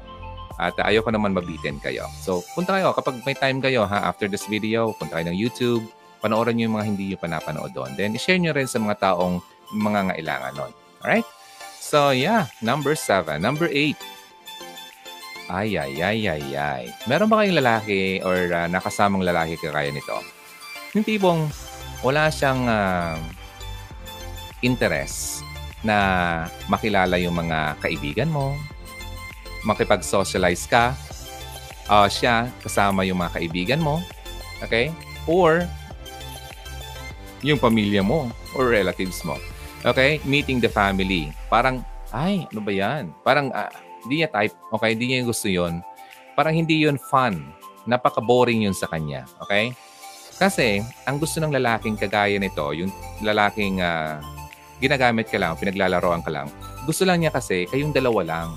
[0.58, 2.06] At uh, ayoko naman mabitin kayo.
[2.22, 2.90] So, punta kayo.
[2.94, 5.87] Kapag may time kayo, ha, after this video, punta kayo ng YouTube,
[6.18, 7.94] panoorin nyo yung mga hindi nyo pa napanood doon.
[7.94, 9.38] Then, share nyo rin sa mga taong
[9.74, 10.72] mga ngailangan nun.
[11.02, 11.26] Alright?
[11.78, 12.50] So, yeah.
[12.58, 13.38] Number seven.
[13.38, 13.98] Number eight.
[15.48, 16.84] Ay, ay, ay, ay, ay.
[17.08, 20.20] Meron ba kayong lalaki or uh, nakasamang lalaki kagaya nito?
[20.92, 21.48] Yung tipong
[22.04, 23.16] wala siyang uh,
[24.61, 25.42] interest
[25.87, 25.97] na
[26.66, 28.59] makilala yung mga kaibigan mo,
[29.62, 30.94] makipag-socialize ka,
[31.90, 34.03] uh, siya kasama yung mga kaibigan mo,
[34.62, 34.90] okay?
[35.29, 35.66] Or
[37.42, 39.38] yung pamilya mo or relatives mo.
[39.87, 40.18] Okay?
[40.27, 41.31] Meeting the family.
[41.47, 43.14] Parang, ay, ano ba yan?
[43.23, 43.71] Parang, uh,
[44.03, 44.55] hindi niya type.
[44.75, 44.90] Okay?
[44.94, 45.85] Hindi niya gusto yon
[46.35, 47.38] Parang hindi yun fun.
[47.87, 49.27] Napaka-boring yun sa kanya.
[49.47, 49.71] Okay?
[50.38, 52.90] Kasi, ang gusto ng lalaking kagaya nito, yung
[53.23, 54.23] lalaking uh,
[54.78, 56.46] ginagamit ka lang, pinaglalaroan ka lang.
[56.86, 58.48] Gusto lang niya kasi, kayong dalawa lang.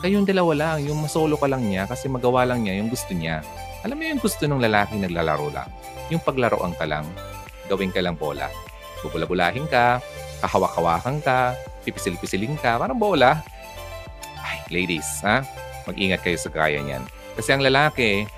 [0.00, 3.40] Kayong dalawa lang, yung masolo ka lang niya kasi magawa lang niya yung gusto niya.
[3.84, 5.68] Alam mo yung gusto ng lalaki naglalaro lang?
[6.08, 7.04] Yung paglaroan ka lang.
[7.64, 8.52] gawin ka lang bola.
[9.00, 10.04] Bubula-bulahin ka,
[10.44, 11.56] kahawak-hawakan ka,
[11.88, 13.40] pipisil-pisilin ka, parang bola.
[14.44, 15.40] Ay, ladies, ha?
[15.88, 17.04] Mag-ingat kayo sa kaya niyan.
[17.32, 18.28] Kasi ang lalaki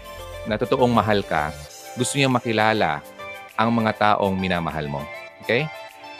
[0.46, 1.50] na totoong mahal ka,
[1.98, 3.02] gusto niya makilala
[3.58, 5.02] ang mga taong minamahal mo.
[5.42, 5.66] Okay?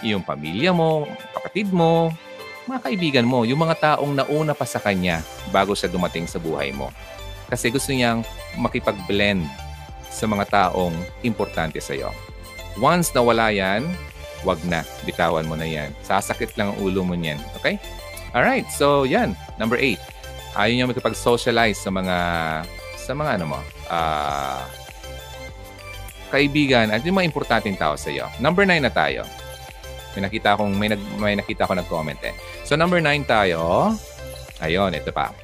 [0.05, 2.13] Yung pamilya mo, kapatid mo,
[2.67, 5.23] mga kaibigan mo, yung mga taong nauna pa sa kanya
[5.55, 6.91] bago siya dumating sa buhay mo.
[7.47, 8.27] Kasi gusto niyang
[8.59, 9.47] makipag-blend
[10.11, 12.11] sa mga taong importante sa iyo.
[12.77, 13.87] Once nawala yan,
[14.43, 14.83] wag na.
[15.07, 15.95] Bitawan mo na yan.
[16.03, 17.39] Sasakit lang ang ulo mo niyan.
[17.63, 17.79] Okay?
[18.35, 19.33] Alright, so yan.
[19.57, 20.03] Number eight.
[20.59, 22.17] Ayaw niya makipag-socialize sa mga
[22.97, 24.67] sa mga ano mo, ah,
[26.35, 28.27] kaibigan at yung mga importanteng tao sa iyo.
[28.43, 29.23] Number nine na tayo.
[30.17, 32.33] May nakita akong may, nag, may nakita ako nag-comment eh.
[32.65, 33.93] So number nine tayo.
[34.65, 35.37] Ayun, ito pa.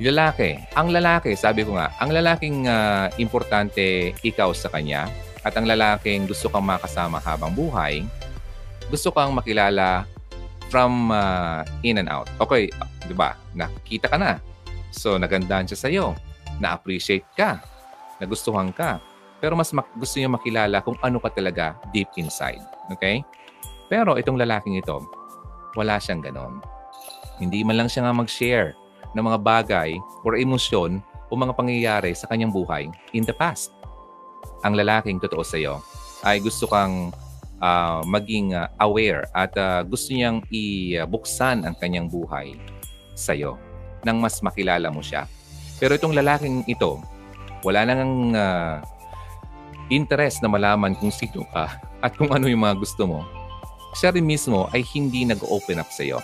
[0.00, 0.58] Lalaki.
[0.74, 5.06] Ang lalaki, sabi ko nga, ang lalaking ah, importante ikaw sa kanya
[5.44, 8.02] at ang lalaking gusto kang makasama habang buhay,
[8.88, 10.08] gusto kang makilala
[10.72, 12.26] from ah, in and out.
[12.40, 12.72] Okay,
[13.06, 13.36] di ba?
[13.52, 14.40] Nakita ka na.
[14.90, 16.06] So, nagandahan siya sa'yo.
[16.58, 17.60] Na-appreciate ka.
[18.22, 18.98] Nagustuhan ka.
[19.42, 22.62] Pero mas mak- gusto niya makilala kung ano ka talaga deep inside.
[22.94, 23.20] Okay?
[23.88, 25.02] Pero itong lalaking ito,
[25.76, 26.62] wala siyang ganon.
[27.42, 28.78] Hindi man lang siya nga mag-share
[29.14, 29.90] ng mga bagay
[30.22, 33.74] or emosyon o mga pangyayari sa kanyang buhay in the past.
[34.62, 35.82] Ang lalaking totoo sa iyo
[36.24, 37.12] ay gusto kang
[37.60, 42.56] ah, maging ah, aware at ah, gusto niyang ibuksan ang kanyang buhay
[43.18, 43.58] sa iyo
[44.04, 45.24] nang mas makilala mo siya.
[45.80, 47.00] Pero itong lalaking ito,
[47.64, 48.78] wala nang ah,
[49.88, 53.20] interest na malaman kung sino ka at kung ano yung mga gusto mo.
[53.94, 56.18] Siya rin mismo ay hindi nag-open up sa iyo.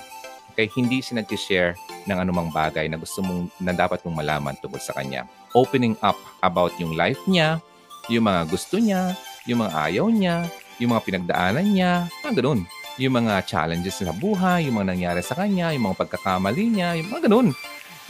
[0.52, 0.66] Okay?
[0.74, 1.78] Hindi siya nag-share
[2.10, 5.24] ng anumang bagay na gusto mong na dapat mong malaman tungkol sa kanya.
[5.54, 7.62] Opening up about yung life niya,
[8.10, 9.14] yung mga gusto niya,
[9.46, 10.36] yung mga ayaw niya,
[10.82, 11.92] yung mga pinagdaanan niya,
[12.26, 12.60] mga ganun.
[13.00, 17.08] Yung mga challenges sa buhay, yung mga nangyari sa kanya, yung mga pagkakamali niya, yung
[17.08, 17.48] mga ganun.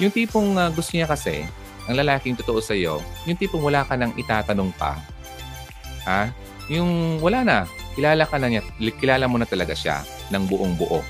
[0.01, 1.44] Yung tipong ah, gusto niya kasi,
[1.85, 4.96] ang lalaking totoo sa iyo, yung tipong wala ka nang itatanong pa.
[6.09, 6.33] Ha?
[6.70, 7.59] Yung wala na,
[7.94, 8.62] kilala ka na niya,
[8.98, 11.03] kilala mo na talaga siya ng buong buo.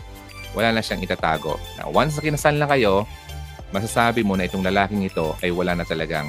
[0.56, 1.60] Wala na siyang itatago.
[1.78, 3.06] Na once na kinasal na kayo,
[3.70, 6.26] masasabi mo na itong lalaking ito ay wala na talagang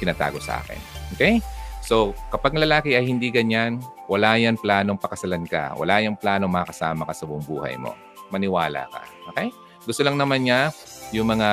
[0.00, 0.80] tinatago sa akin.
[1.16, 1.34] Okay?
[1.84, 3.78] So, kapag lalaki ay hindi ganyan,
[4.10, 5.76] wala yan planong pakasalan ka.
[5.78, 7.94] Wala yung planong makasama ka sa buong buhay mo.
[8.32, 9.02] Maniwala ka.
[9.30, 9.54] Okay?
[9.86, 10.74] Gusto lang naman niya
[11.14, 11.50] yung mga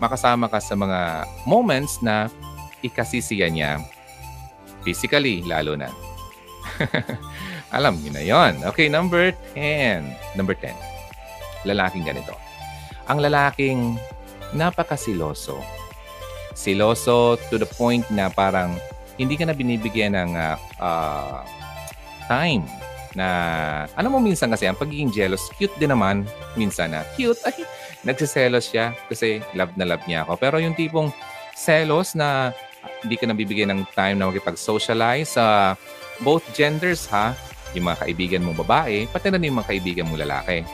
[0.00, 2.32] makasama ka sa mga moments na
[2.80, 3.76] ikasisiya niya.
[4.80, 5.92] Physically, lalo na.
[7.76, 8.52] Alam niyo na yon.
[8.68, 10.04] Okay, number 10.
[10.36, 10.74] Number 10.
[11.64, 12.36] Lalaking ganito.
[13.08, 13.96] Ang lalaking
[14.52, 15.58] napakasiloso.
[16.52, 18.76] Siloso to the point na parang
[19.16, 21.40] hindi ka na binibigyan ng ah, ah,
[22.28, 22.64] time
[23.12, 23.28] na
[23.92, 26.24] alam mo minsan kasi ang pagiging jealous cute din naman
[26.56, 27.60] minsan na cute ay
[28.08, 31.12] nagsiselos siya kasi love na love niya ako pero yung tipong
[31.52, 32.56] selos na
[33.04, 35.76] hindi ka nabibigyan ng time na makipag-socialize sa
[36.20, 37.32] both genders ha
[37.72, 40.66] yung mga kaibigan mong babae pati na yung mga kaibigan mong lalaki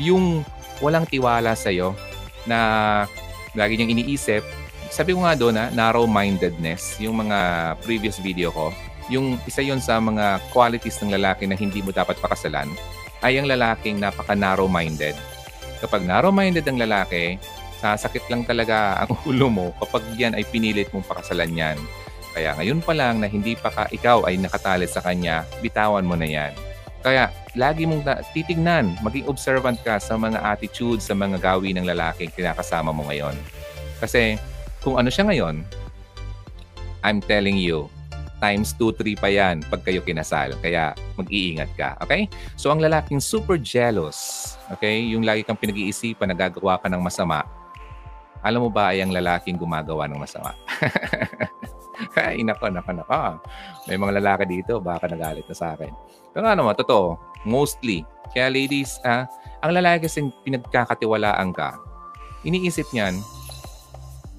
[0.00, 0.40] yung
[0.80, 1.92] walang tiwala sa'yo
[2.48, 2.58] na
[3.52, 4.40] lagi niyang iniisip
[4.88, 7.38] sabi ko nga doon na narrow-mindedness yung mga
[7.84, 8.72] previous video ko
[9.08, 12.68] yung isa yon sa mga qualities ng lalaki na hindi mo dapat pakasalan
[13.24, 15.16] ay ang lalaking napaka narrow-minded.
[15.82, 17.38] Kapag narrow-minded ang lalaki,
[17.82, 21.78] sasakit lang talaga ang ulo mo kapag yan ay pinilit mong pakasalan yan.
[22.38, 26.14] Kaya ngayon pa lang na hindi pa ka ikaw ay nakatali sa kanya, bitawan mo
[26.14, 26.54] na yan.
[27.02, 31.90] Kaya lagi mong na- titignan, maging observant ka sa mga attitudes, sa mga gawin ng
[31.90, 33.34] lalaking kinakasama mo ngayon.
[33.98, 34.38] Kasi
[34.86, 35.66] kung ano siya ngayon,
[37.02, 37.90] I'm telling you,
[38.38, 40.54] times 2, 3 pa yan pag kayo kinasal.
[40.62, 41.98] Kaya mag-iingat ka.
[42.06, 42.30] Okay?
[42.54, 45.02] So ang lalaking super jealous, okay?
[45.10, 47.42] Yung lagi kang pinag-iisipan na gagawa ka ng masama,
[48.46, 50.54] alam mo ba ay ang lalaking gumagawa ng masama?
[52.18, 53.42] Ay, nako, nako, nako.
[53.90, 55.90] May mga lalaki dito, baka nagalit na sa akin.
[56.30, 58.06] Pero ano mo, totoo, mostly.
[58.30, 59.26] Kaya ladies, ah,
[59.64, 61.74] ang lalaki kasing pinagkakatiwalaan ka,
[62.46, 63.18] iniisip niyan,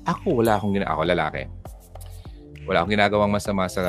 [0.08, 1.44] ako wala akong ginagawa, ako lalaki.
[2.66, 3.84] Wala akong ginagawang masama sa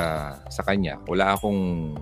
[0.48, 0.96] sa kanya.
[1.04, 1.94] Wala akong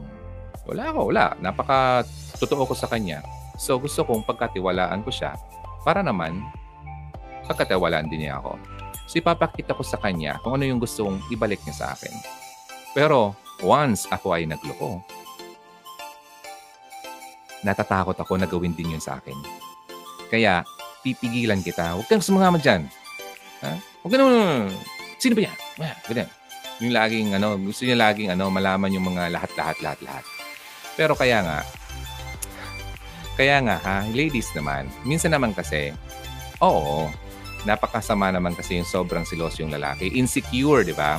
[0.69, 1.27] wala ako, wala.
[1.43, 2.07] Napaka
[2.39, 3.23] totoo ko sa kanya.
[3.59, 5.35] So gusto kong pagkatiwalaan ko siya
[5.83, 6.39] para naman
[7.51, 8.78] pagkatiwalaan din niya ako.
[9.09, 12.13] So ipapakita ko sa kanya kung ano yung gusto kong ibalik niya sa akin.
[12.93, 13.33] Pero
[13.65, 15.01] once ako ay nagloko,
[17.65, 19.35] natatakot ako na gawin din yun sa akin.
[20.29, 20.61] Kaya
[21.01, 21.97] pipigilan kita.
[21.97, 22.85] Huwag kang sumama dyan.
[23.65, 23.81] Ha?
[24.05, 24.77] Huwag ka naman.
[25.17, 25.57] Sino ba yan?
[25.81, 26.29] Ah, ganyan.
[26.79, 30.25] Yung laging ano, gusto niya laging ano, malaman yung mga lahat-lahat lahat-lahat.
[30.95, 31.59] Pero kaya nga
[33.39, 35.95] kaya nga ha, ladies naman, minsan naman kasi
[36.59, 37.07] oo,
[37.67, 40.13] napakasama naman kasi yung sobrang silos yung lalaki.
[40.15, 41.19] Insecure, di ba?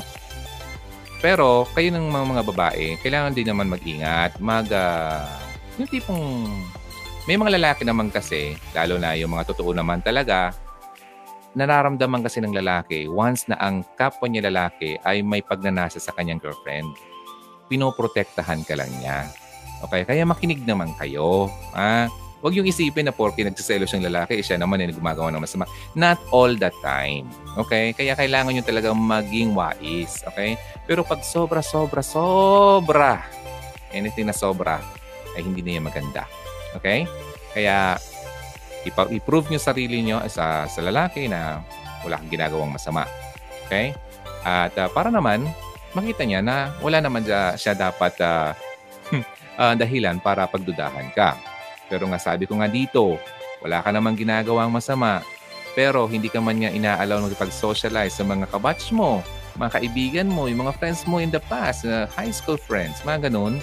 [1.19, 4.39] Pero kayo ng mga, mga babae, kailangan din naman mag-ingat.
[4.39, 5.27] Mag, uh,
[5.75, 6.47] yung tipong,
[7.27, 10.55] may mga lalaki naman kasi, lalo na yung mga totoo naman talaga,
[11.57, 16.39] nararamdaman kasi ng lalaki once na ang kapwa niya lalaki ay may pagnanasa sa kanyang
[16.39, 16.87] girlfriend.
[17.67, 19.27] Pinoprotektahan ka lang niya.
[19.83, 20.07] Okay?
[20.07, 21.51] Kaya makinig naman kayo.
[21.75, 22.07] Ha?
[22.39, 25.67] Huwag yung isipin na porke nagsiselos yung lalaki, siya naman ay gumagawa ng masama.
[25.91, 27.27] Not all the time.
[27.59, 27.91] Okay?
[27.91, 30.23] Kaya kailangan nyo talagang maging wais.
[30.23, 30.55] Okay?
[30.87, 33.27] Pero pag sobra, sobra, sobra,
[33.91, 34.79] anything na sobra,
[35.35, 36.23] ay hindi na yan maganda.
[36.79, 37.03] Okay?
[37.51, 37.99] Kaya
[38.87, 41.59] ipa-prove nyo sarili nyo sa, sa lalaki na
[42.07, 43.03] wala kang ginagawang masama.
[43.67, 43.91] Okay?
[44.47, 45.43] At uh, para naman,
[45.91, 47.27] makita niya na wala naman
[47.59, 48.55] siya dapat uh,
[49.59, 51.48] uh, dahilan para pagdudahan ka.
[51.89, 53.17] Pero nga sabi ko nga dito,
[53.59, 55.25] wala ka namang ginagawang masama.
[55.73, 59.25] Pero hindi ka man nga inaalaw magpag-socialize sa mga kabatch mo,
[59.57, 63.29] mga kaibigan mo, yung mga friends mo in the past, uh, high school friends, mga
[63.29, 63.59] ganun.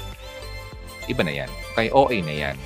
[1.06, 1.50] Iba na yan.
[1.72, 2.56] Okay, OA na yan.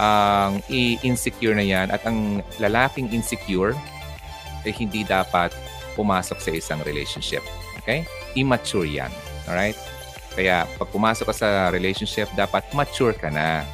[0.00, 3.74] Ang um, insecure na yan at ang lalaking insecure
[4.62, 5.50] ay eh, hindi dapat
[5.98, 7.42] pumasok sa isang relationship.
[7.82, 8.06] Okay?
[8.38, 9.10] Immature yan.
[9.50, 9.76] Alright?
[10.36, 13.66] Kaya pag pumasok ka sa relationship, dapat mature ka na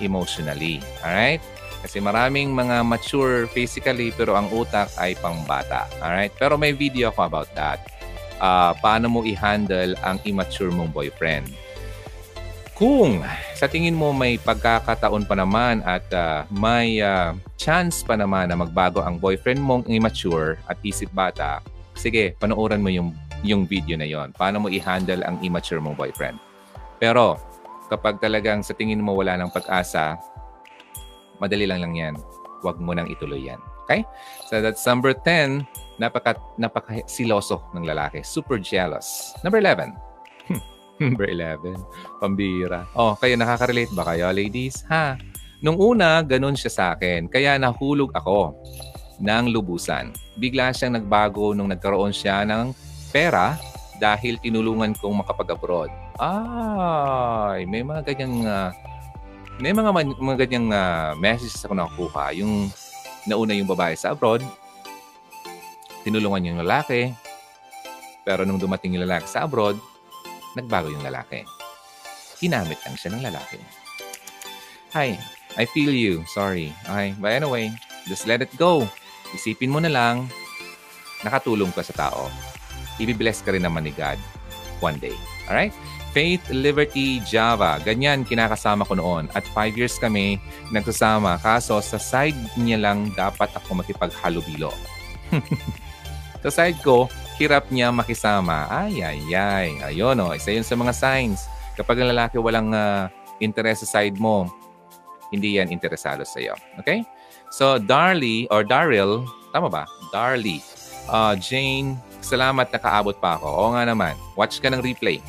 [0.00, 0.82] emotionally.
[1.04, 1.40] Alright?
[1.80, 5.88] Kasi maraming mga mature physically pero ang utak ay pangbata.
[6.04, 6.32] Alright?
[6.36, 7.80] Pero may video ako about that.
[8.40, 11.48] Uh, paano mo i-handle ang immature mong boyfriend.
[12.80, 13.20] Kung
[13.52, 18.56] sa tingin mo may pagkakataon pa naman at uh, may uh, chance pa naman na
[18.56, 21.60] magbago ang boyfriend mong immature at isip bata,
[21.92, 23.12] sige, panoorin mo yung
[23.44, 24.32] yung video na yon.
[24.32, 26.40] Paano mo i-handle ang immature mong boyfriend.
[26.96, 27.36] Pero
[27.90, 30.14] kapag talagang sa tingin mo wala ng pag-asa,
[31.42, 32.14] madali lang lang yan.
[32.62, 33.58] Huwag mo nang ituloy yan.
[33.84, 34.06] Okay?
[34.46, 35.66] So that's number 10.
[35.98, 38.22] Napaka, napaka siloso ng lalaki.
[38.22, 39.34] Super jealous.
[39.42, 39.92] Number 11.
[41.02, 41.76] number 11.
[42.22, 42.86] Pambira.
[42.94, 44.86] Oh, kayo nakaka-relate ba kayo, ladies?
[44.88, 45.18] Ha?
[45.60, 47.28] Nung una, ganun siya sa akin.
[47.28, 48.56] Kaya nahulog ako
[49.20, 50.16] ng lubusan.
[50.40, 52.72] Bigla siyang nagbago nung nagkaroon siya ng
[53.12, 53.60] pera
[54.00, 55.92] dahil tinulungan kong makapag-abroad.
[56.20, 58.70] Ay, may mga ganyang uh,
[59.56, 62.36] may mga mga ganyang uh, messages ako nakukuha.
[62.36, 62.68] Yung
[63.24, 64.44] nauna yung babae sa abroad,
[66.04, 67.16] tinulungan yung lalaki,
[68.24, 69.80] pero nung dumating yung lalaki sa abroad,
[70.52, 71.44] nagbago yung lalaki.
[72.36, 73.60] Ginamit lang siya ng lalaki.
[74.92, 75.16] Hi,
[75.56, 76.24] I feel you.
[76.28, 76.72] Sorry.
[76.84, 77.72] Okay, but anyway,
[78.04, 78.84] just let it go.
[79.32, 80.28] Isipin mo na lang,
[81.24, 82.28] nakatulong ka sa tao
[83.00, 84.20] ibibless ka rin naman ni God
[84.84, 85.16] one day.
[85.48, 85.72] Alright?
[86.10, 87.78] Faith, Liberty, Java.
[87.82, 89.30] Ganyan kinakasama ko noon.
[89.32, 90.42] At five years kami
[90.74, 91.38] nagsasama.
[91.38, 94.74] Kaso sa side niya lang dapat ako makipaghalubilo.
[96.44, 97.06] sa side ko,
[97.38, 98.66] hirap niya makisama.
[98.66, 99.68] Ay, ay, ay.
[99.86, 100.30] Ayun o.
[100.30, 100.36] Oh.
[100.36, 101.46] Isa yun sa mga signs.
[101.78, 103.06] Kapag ang lalaki walang uh,
[103.38, 104.50] interest sa side mo,
[105.30, 106.58] hindi yan interesado sa iyo.
[106.82, 107.06] Okay?
[107.54, 109.22] So, Darly or Daryl,
[109.54, 109.86] tama ba?
[110.10, 110.58] Darly.
[111.06, 113.48] Uh, Jane, Salamat nakaabot pa ako.
[113.48, 114.12] Oo nga naman.
[114.36, 115.24] Watch ka ng replay.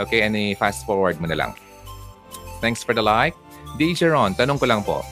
[0.00, 1.52] Okay, and fast forward mo na lang.
[2.64, 3.36] Thanks for the like.
[3.76, 5.04] DJ Ron, tanong ko lang po.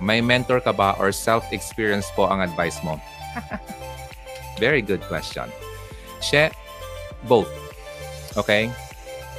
[0.00, 2.96] May mentor ka ba or self-experience po ang advice mo?
[4.62, 5.52] Very good question.
[6.24, 6.48] She,
[7.28, 7.48] both.
[8.36, 8.72] Okay?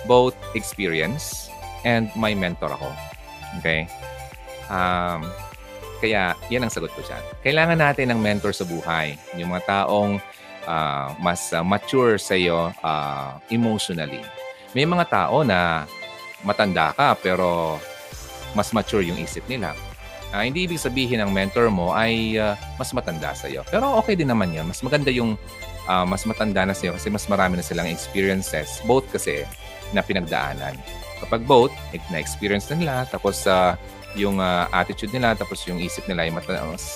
[0.06, 1.50] Both experience
[1.86, 2.90] and my mentor ako.
[3.62, 3.90] Okay?
[4.70, 5.26] Um,
[6.02, 7.22] kaya, yan ang sagot ko dyan.
[7.42, 9.18] Kailangan natin ng mentor sa buhay.
[9.38, 10.22] Yung mga taong
[10.70, 14.22] uh, mas uh, mature sa iyo uh, emotionally.
[14.76, 15.88] May mga tao na
[16.44, 17.80] matanda ka pero
[18.56, 19.76] mas mature yung isip nila.
[20.36, 23.64] Uh, hindi ibig sabihin ng mentor mo ay uh, mas matanda sa iyo.
[23.72, 24.68] Pero okay din naman yan.
[24.68, 25.40] Mas maganda yung
[25.88, 28.84] uh, mas matanda na sa iyo kasi mas marami na silang experiences.
[28.84, 29.48] Both kasi
[29.96, 30.76] na pinagdaanan.
[31.24, 31.74] Kapag both,
[32.14, 33.74] na-experience na nila, tapos uh,
[34.14, 36.46] yung uh, attitude nila, tapos yung isip nila ay mas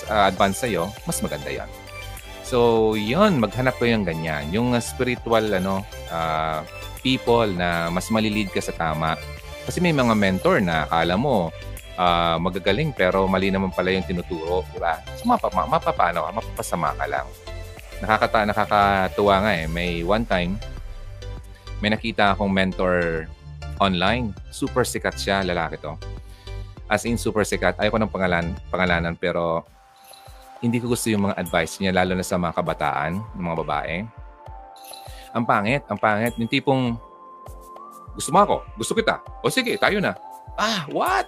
[0.06, 1.66] uh, advanced sa iyo, mas maganda yan.
[2.46, 4.46] So, yun, maghanap ko yung ganyan.
[4.52, 5.82] Yung uh, spiritual ano,
[6.12, 6.60] uh,
[7.02, 9.18] people na mas malilid ka sa tama.
[9.66, 11.50] Kasi may mga mentor na akala mo
[11.98, 14.98] uh, magagaling pero mali naman pala yung tinuturo, di ba?
[15.18, 17.26] So, mapapa, mapapano ka, mapapasama ka lang.
[18.02, 19.66] Nakakata, nakakatuwa nga eh.
[19.70, 20.58] May one time,
[21.78, 23.26] may nakita akong mentor
[23.78, 24.34] online.
[24.50, 25.94] Super sikat siya, lalaki to.
[26.90, 27.78] As in, super sikat.
[27.78, 29.66] Ayoko ng pangalan, pangalanan pero
[30.62, 33.96] hindi ko gusto yung mga advice niya, lalo na sa mga kabataan, mga babae.
[35.32, 36.36] Ang pangit, ang pangit.
[36.36, 36.96] Yung tipong,
[38.16, 39.20] gusto mo ako, gusto kita.
[39.40, 40.12] O sige, tayo na.
[40.56, 41.26] Ah, what?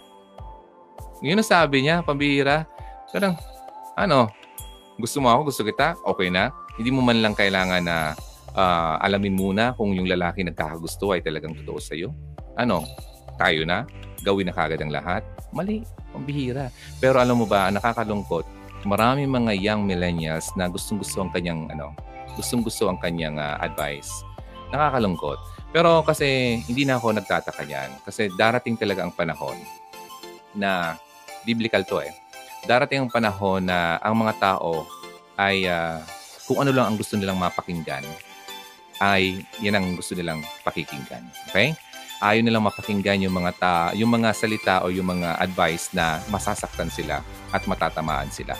[1.24, 2.68] Yun ang sabi niya, pambihira.
[3.08, 3.34] Parang,
[3.96, 4.28] ano,
[5.00, 6.52] gusto mo ako, gusto kita, okay na.
[6.76, 8.12] Hindi mo man lang kailangan na
[8.54, 12.12] uh, alamin muna kung yung lalaki nagkakagusto ay talagang totoo sa'yo.
[12.54, 12.84] Ano,
[13.40, 13.88] tayo na,
[14.22, 15.22] gawin na kagad ang lahat.
[15.50, 15.82] Mali,
[16.14, 16.70] pambihira.
[16.98, 18.46] Pero alam mo ba, nakakalungkot,
[18.86, 21.94] maraming mga young millennials na gustong-gusto ang kanyang ano,
[22.36, 24.10] gustong-gusto ang kanyang uh, advice.
[24.70, 25.38] Nakakalungkot.
[25.74, 27.90] Pero kasi hindi na ako nagtataka niyan.
[28.06, 29.58] Kasi darating talaga ang panahon
[30.54, 30.94] na
[31.42, 32.14] biblical to eh.
[32.64, 34.86] Darating ang panahon na ang mga tao
[35.34, 35.98] ay uh,
[36.46, 38.04] kung ano lang ang gusto nilang mapakinggan,
[39.02, 41.24] ay yan ang gusto nilang pakikinggan.
[41.50, 41.74] Okay?
[42.22, 46.88] Ayaw nilang mapakinggan yung mga ta, yung mga salita o yung mga advice na masasaktan
[46.88, 47.20] sila
[47.50, 48.54] at matatamaan sila.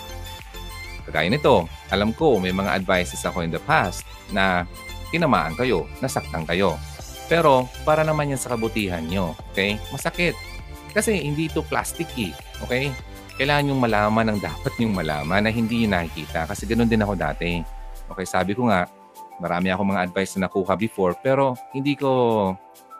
[1.05, 4.01] Kagaya nito, alam ko may mga advices ako in the past
[4.33, 4.65] na
[5.13, 6.75] tinamaan kayo, nasaktan kayo.
[7.25, 9.77] Pero para naman yan sa kabutihan nyo, okay?
[9.89, 10.37] Masakit.
[10.93, 12.33] Kasi hindi ito plastic eh.
[12.65, 12.93] Okay?
[13.35, 16.47] Kailangan yung malaman ang dapat yung malaman na hindi yung nakikita.
[16.47, 17.59] Kasi ganoon din ako dati.
[18.07, 18.87] Okay, sabi ko nga,
[19.43, 22.53] marami ako mga advice na nakuha before pero hindi ko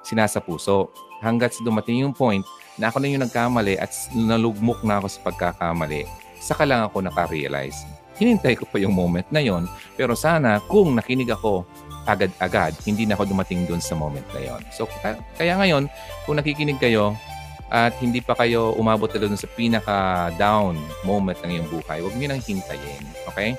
[0.03, 0.91] sinasa puso.
[1.23, 2.43] Hanggat dumating yung point
[2.75, 6.03] na ako na yung nagkamali at nalugmok na ako sa pagkakamali,
[6.43, 7.87] saka lang ako nakarealize.
[8.15, 9.67] Hinintay ko pa yung moment na yon
[9.99, 11.67] pero sana kung nakinig ako
[12.05, 14.61] agad-agad, hindi na ako dumating doon sa moment na yon.
[14.69, 14.85] So,
[15.35, 15.89] kaya ngayon,
[16.23, 17.17] kung nakikinig kayo,
[17.73, 22.29] at hindi pa kayo umabot na doon sa pinaka-down moment ng iyong buhay, huwag niyo
[22.29, 23.03] nang hintayin.
[23.33, 23.57] Okay?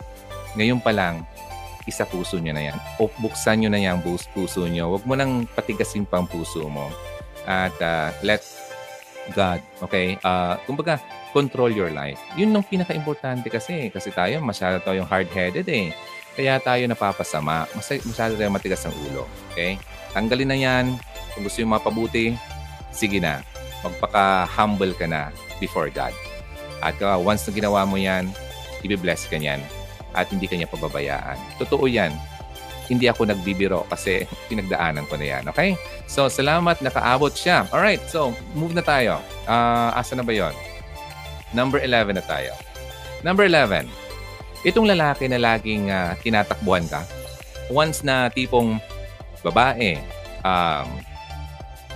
[0.55, 1.27] Ngayon pa lang,
[1.91, 2.79] isa puso niyo na yan.
[3.03, 4.95] O buksan niyo na yan puso niyo.
[4.95, 6.87] Huwag mo nang patigasin pang puso mo.
[7.47, 8.43] At uh, let
[9.35, 10.19] God, okay?
[10.23, 11.03] Uh, kumbaga,
[11.37, 12.17] control your life.
[12.41, 13.93] Yun yung pinaka-importante kasi.
[13.93, 15.93] Kasi tayo, masyado tayong hard-headed eh.
[16.33, 17.69] Kaya tayo napapasama.
[17.77, 19.29] Masyado tayo matigas ang ulo.
[19.53, 19.77] Okay?
[20.17, 20.97] Tanggalin na yan.
[21.37, 22.33] Kung gusto yung mapabuti,
[22.89, 23.45] sige na
[23.85, 25.29] magpaka-humble ka na
[25.61, 26.17] before God.
[26.81, 28.33] At uh, once na ginawa mo yan,
[28.81, 29.61] i-bless ka niyan
[30.17, 31.37] at hindi kanya pababayaan.
[31.61, 32.15] Totoo yan.
[32.87, 35.45] Hindi ako nagbibiro kasi pinagdaanan ko na yan.
[35.53, 35.77] Okay?
[36.09, 36.81] So, salamat.
[36.81, 37.69] Nakaabot siya.
[37.75, 38.01] Alright.
[38.09, 39.21] So, move na tayo.
[39.45, 40.55] Uh, asa na ba yon?
[41.55, 42.53] Number 11 na tayo.
[43.23, 43.87] Number 11.
[44.67, 47.07] Itong lalaki na laging uh, tinatakbuhan ka,
[47.71, 48.83] once na tipong
[49.47, 49.99] babae,
[50.43, 50.89] um,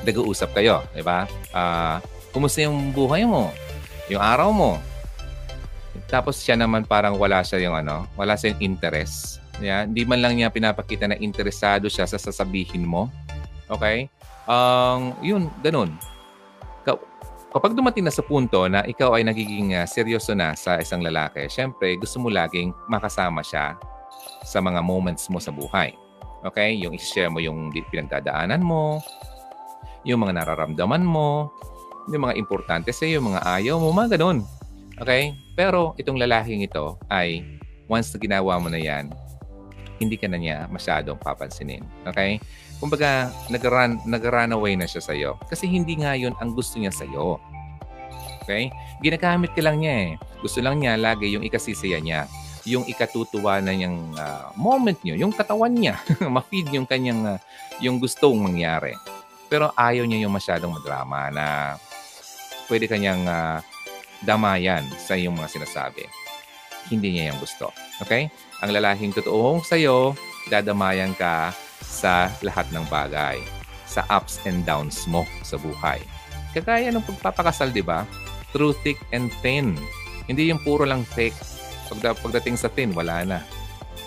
[0.07, 1.27] nag-uusap kayo, di ba?
[1.51, 1.99] Uh,
[2.31, 3.51] kumusta yung buhay mo?
[4.07, 4.73] Yung araw mo?
[6.11, 9.39] Tapos siya naman parang wala siya yung ano, wala siya yung interest.
[9.63, 9.87] Yeah?
[9.87, 13.07] Hindi man lang niya pinapakita na interesado siya sa sasabihin mo.
[13.71, 14.11] Okay?
[14.51, 15.95] Um, yun, ganun.
[17.51, 21.51] Kapag dumating na sa punto na ikaw ay nagiging uh, seryoso na sa isang lalaki,
[21.51, 23.75] syempre gusto mo laging makasama siya
[24.47, 25.91] sa mga moments mo sa buhay.
[26.47, 26.79] Okay?
[26.79, 29.03] Yung i-share mo yung pinagdadaanan mo,
[30.07, 31.51] yung mga nararamdaman mo,
[32.07, 34.47] yung mga importante sa iyo, yung mga ayaw mo, mga ganun.
[35.03, 35.35] Okay?
[35.59, 37.43] Pero itong lalaking ito ay
[37.91, 39.11] once na ginawa mo na yan,
[39.99, 41.83] hindi ka na niya masyadong papansinin.
[42.07, 42.39] Okay?
[42.81, 45.37] Kumbaga, nag-run, nag-run away na siya sa'yo.
[45.45, 47.37] Kasi hindi nga yun ang gusto niya sa'yo.
[48.41, 48.73] Okay?
[49.05, 50.11] Ginagamit ka lang niya eh.
[50.41, 52.25] Gusto lang niya lagi yung ikasisaya niya.
[52.65, 56.01] Yung ikatutuwa na niyang uh, moment niyo, yung katawan niya.
[56.35, 57.39] Ma-feed yung kanyang, uh,
[57.85, 58.97] yung gustong mangyari.
[59.53, 61.77] Pero ayaw niya yung masyadong madrama na
[62.73, 63.61] pwede kanyang uh,
[64.25, 66.09] damayan sa iyong mga sinasabi.
[66.89, 67.77] Hindi niya yung gusto.
[68.01, 68.33] Okay?
[68.65, 70.17] Ang lalaking totoong sa'yo,
[70.49, 71.53] dadamayan ka
[71.91, 73.43] sa lahat ng bagay.
[73.91, 75.99] Sa ups and downs mo sa buhay.
[76.55, 78.07] Kagaya ng pagpapakasal, di ba?
[78.55, 79.75] Through thick and thin.
[80.31, 81.35] Hindi yung puro lang thick.
[81.91, 83.39] Pagda, pagdating sa thin, wala na.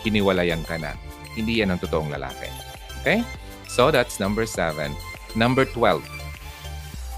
[0.07, 0.95] Hiniwalayan ka na.
[1.35, 2.47] Hindi yan ang totoong lalaki.
[3.03, 3.19] Okay?
[3.67, 4.95] So, that's number seven.
[5.35, 5.99] Number 12.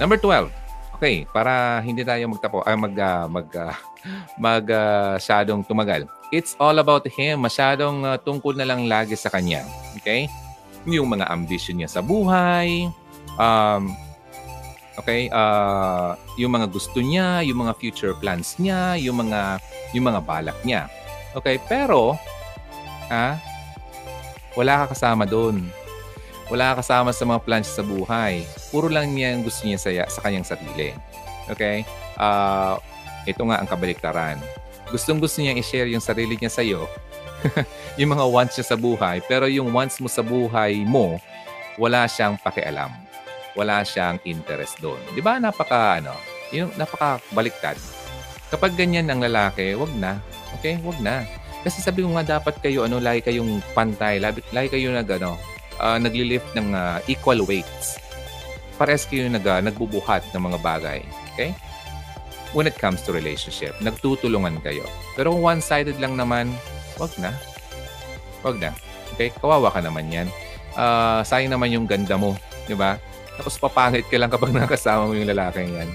[0.02, 0.50] Number 12.
[0.96, 3.76] Okay, para hindi tayo magtapo, ay mag, uh, mag, uh,
[4.46, 6.08] mag uh, masyadong tumagal.
[6.32, 7.44] It's all about him.
[7.44, 9.68] Masyadong uh, tungkol na lang lagi sa kanya.
[10.00, 10.32] Okay?
[10.86, 12.90] Yung mga ambition niya sa buhay,
[13.42, 13.94] um,
[15.02, 19.58] okay, uh, yung mga gusto niya, yung mga future plans niya, yung mga
[19.98, 20.86] yung mga balak niya.
[21.34, 22.16] Okay, pero
[23.10, 23.36] ah,
[24.54, 25.66] wala ka kasama doon
[26.50, 28.46] wala kasama sa mga plans sa buhay.
[28.70, 30.94] Puro lang niya ang gusto niya sa, sa kanyang sarili.
[31.50, 31.82] Okay?
[32.18, 32.78] Uh,
[33.26, 34.38] ito nga ang kabaliktaran.
[34.94, 36.86] Gustong gusto niya i-share yung sarili niya sa iyo,
[38.00, 41.20] yung mga wants niya sa buhay, pero yung wants mo sa buhay mo,
[41.76, 42.92] wala siyang pakialam.
[43.56, 45.00] Wala siyang interest doon.
[45.16, 46.16] Di ba napaka, ano,
[46.52, 47.80] yung napaka baliktad.
[48.52, 50.20] Kapag ganyan ang lalaki, wag na.
[50.60, 50.78] Okay?
[50.84, 51.24] Wag na.
[51.66, 55.40] Kasi sabi ko nga dapat kayo, ano, lagi kayong pantay, lagi, lagi kayo nag, ano,
[55.82, 57.98] uh, nagli-lift ng uh, equal weights.
[58.78, 61.00] Pares kayo nag, uh, nagbubuhat ng mga bagay.
[61.34, 61.56] Okay?
[62.54, 64.86] When it comes to relationship, nagtutulungan kayo.
[65.18, 66.54] Pero kung one-sided lang naman,
[67.00, 67.32] wag na.
[68.42, 68.72] Wag na.
[69.16, 69.32] Okay?
[69.36, 70.28] Kawawa ka naman yan.
[70.76, 72.36] Uh, sayang naman yung ganda mo.
[72.68, 73.00] Di ba?
[73.36, 75.90] Tapos papangit ka lang kapag nakasama mo yung lalaking yan.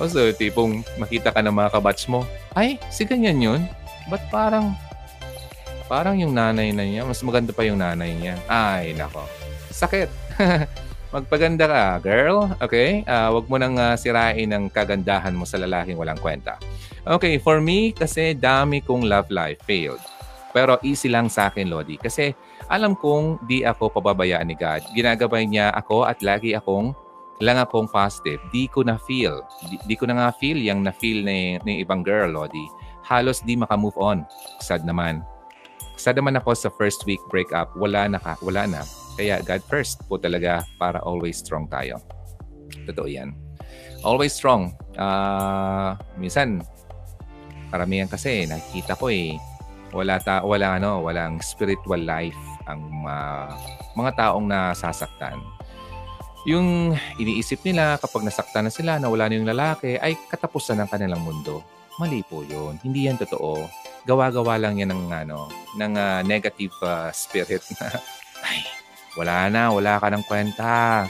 [0.00, 2.24] Also, tipong makita ka ng mga kabatch mo,
[2.56, 3.60] ay, si ganyan yun?
[4.08, 4.72] Ba't parang
[5.90, 8.38] Parang yung nanay na niya, mas maganda pa yung nanay niya.
[8.46, 9.26] Ay, nako.
[9.74, 10.06] Sakit.
[11.14, 12.46] Magpaganda ka, girl.
[12.62, 13.02] Okay?
[13.02, 16.62] Uh, wag mo nang uh, sirain ang kagandahan mo sa lalaking walang kwenta.
[17.02, 19.98] Okay, for me, kasi dami kong love life failed.
[20.50, 21.94] Pero easy lang sa akin, Lodi.
[21.98, 22.34] Kasi
[22.66, 24.82] alam kong di ako pababayaan ni God.
[24.94, 26.94] Ginagabay niya ako at lagi akong
[27.40, 28.38] lang akong positive.
[28.52, 29.40] Di ko na feel.
[29.66, 32.66] Di, di ko na nga feel yung na feel ni, ni ibang girl, Lodi.
[33.06, 34.22] Halos di maka-move on.
[34.60, 35.24] Sad naman.
[35.96, 38.80] Sad naman ako sa first week breakup, wala na ka, wala na.
[39.20, 42.00] Kaya God first po talaga para always strong tayo.
[42.88, 43.36] Totoo yan.
[44.00, 44.72] Always strong.
[44.96, 46.64] Uh, minsan,
[47.68, 49.36] karamihan kasi nakikita ko eh,
[49.90, 53.50] wala ta wala ano, walang spiritual life ang uh,
[53.94, 55.38] mga taong nasasaktan.
[56.48, 60.88] Yung iniisip nila kapag nasaktan na sila, na wala na yung lalaki, ay katapusan ng
[60.88, 61.60] kanilang mundo.
[62.00, 62.80] Mali po yun.
[62.80, 63.68] Hindi yan totoo
[64.08, 68.00] gawa-gawa lang yan ng ano, ng uh, negative uh, spirit na
[68.48, 68.64] ay,
[69.16, 71.04] wala na, wala ka ng kwenta.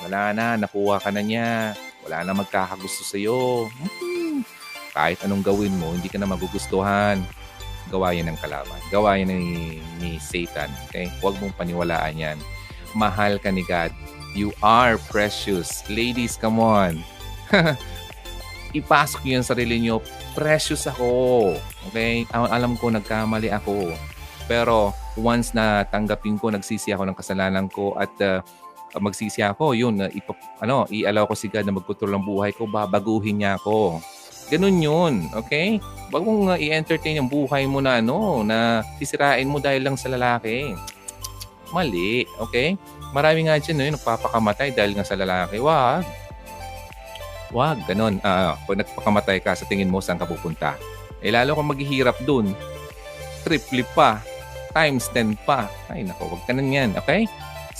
[0.00, 1.74] Wala na, nakuha ka na niya.
[2.06, 3.68] Wala na magkakagusto sa iyo.
[3.68, 4.40] Hmm.
[4.94, 7.20] Kahit anong gawin mo, hindi ka na magugustuhan.
[7.90, 8.78] Gawa yan ng kalaban.
[8.88, 10.70] Gawa yan ni, ni Satan.
[10.88, 11.10] Okay?
[11.18, 12.38] Huwag mong paniwalaan yan.
[12.94, 13.90] Mahal ka ni God.
[14.38, 15.82] You are precious.
[15.90, 17.02] Ladies, come on.
[18.70, 19.96] ipasok niyo yung sarili niyo,
[20.34, 21.54] precious ako.
[21.90, 22.26] Okay?
[22.30, 23.90] Alam ko, nagkamali ako.
[24.46, 28.42] Pero once na tanggapin ko, nagsisi ako ng kasalanan ko at uh,
[28.98, 32.66] magsisi ako, yun, uh, ipa, ano, i-allow ko si God na magkontrol ng buhay ko,
[32.66, 34.02] babaguhin niya ako.
[34.50, 35.78] Ganun yun, okay?
[36.10, 40.10] Wag mong uh, i-entertain yung buhay mo na ano, na sisirain mo dahil lang sa
[40.10, 40.74] lalaki.
[41.70, 42.74] Mali, okay?
[43.14, 45.62] Marami nga dyan, no, yung nagpapakamatay dahil nga sa lalaki.
[45.62, 46.02] Wag.
[47.54, 48.18] Wag, ganun.
[48.26, 50.74] Uh, kung nagpakamatay ka, sa tingin mo saan ka pupunta.
[51.22, 52.50] Eh lalo kung maghihirap dun,
[53.46, 54.18] triple pa,
[54.74, 55.70] times 10 pa.
[55.86, 57.30] Ay nako, wag ka yan, okay?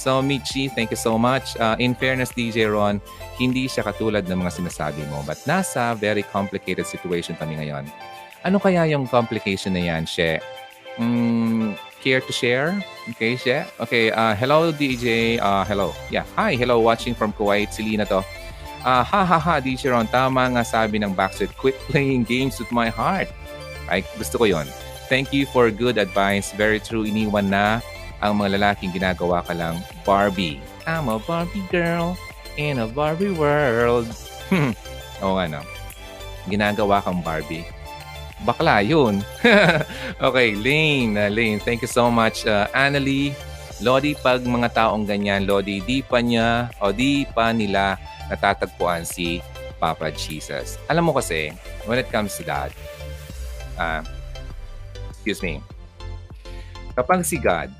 [0.01, 1.61] So Michi, thank you so much.
[1.61, 3.05] Uh, in fairness, DJ Ron,
[3.36, 5.20] hindi siya katulad ng mga sinasabi mo.
[5.28, 7.84] But nasa very complicated situation kami ngayon.
[8.40, 10.40] Ano kaya yung complication na yan, She?
[10.96, 12.80] Mm, care to share?
[13.12, 13.53] Okay, She?
[13.76, 15.36] Okay, uh, hello DJ.
[15.36, 15.92] Uh, hello.
[16.09, 16.57] Yeah, hi.
[16.57, 17.68] Hello, watching from Kuwait.
[17.68, 18.24] Si to.
[18.80, 22.72] Uh, ha ha ha, DJ Ron, tama nga sabi ng Backstreet, quit playing games with
[22.72, 23.28] my heart.
[23.92, 24.64] Ay, gusto ko yon.
[25.12, 26.57] Thank you for good advice.
[26.57, 27.84] Very true, iniwan na
[28.21, 30.61] ang mga lalaking ginagawa ka lang Barbie.
[30.85, 32.16] I'm a Barbie girl
[32.61, 34.09] in a Barbie world.
[35.25, 35.62] Oo nga no.
[36.49, 37.64] Ginagawa kang Barbie.
[38.41, 39.21] Bakla yun.
[40.27, 41.12] okay, Lane.
[41.16, 42.49] Uh, Lane, thank you so much.
[42.49, 43.37] Uh, Annalie,
[43.85, 48.01] Lodi, pag mga taong ganyan, Lodi, di pa niya o di pa nila
[48.33, 49.45] natatagpuan si
[49.77, 50.77] Papa Jesus.
[50.89, 51.53] Alam mo kasi,
[51.85, 52.73] when it comes to that,
[53.81, 54.05] uh,
[55.12, 55.64] excuse me,
[56.97, 57.73] kapag si God,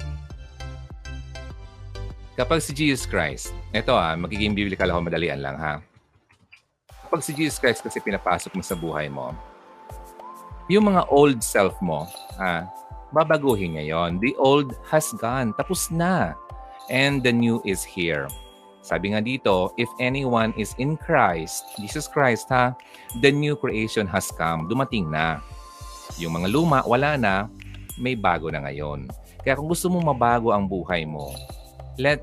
[2.41, 5.85] kapag si Jesus Christ, ito ah, magiging biblical ako, madalian lang ha.
[6.89, 9.37] Kapag si Jesus Christ kasi pinapasok mo sa buhay mo,
[10.73, 12.09] yung mga old self mo,
[12.41, 12.65] ah,
[13.13, 14.23] babaguhin niya yon.
[14.23, 15.53] The old has gone.
[15.59, 16.39] Tapos na.
[16.91, 18.27] And the new is here.
[18.81, 22.73] Sabi nga dito, if anyone is in Christ, Jesus Christ ha,
[23.21, 24.67] the new creation has come.
[24.67, 25.45] Dumating na.
[26.17, 27.35] Yung mga luma, wala na,
[28.01, 29.07] may bago na ngayon.
[29.45, 31.31] Kaya kung gusto mo mabago ang buhay mo,
[31.99, 32.23] let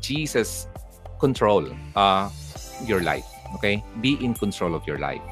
[0.00, 0.68] Jesus
[1.18, 1.64] control
[1.96, 2.28] uh,
[2.84, 3.26] your life.
[3.56, 3.80] Okay?
[4.02, 5.22] Be in control of your life.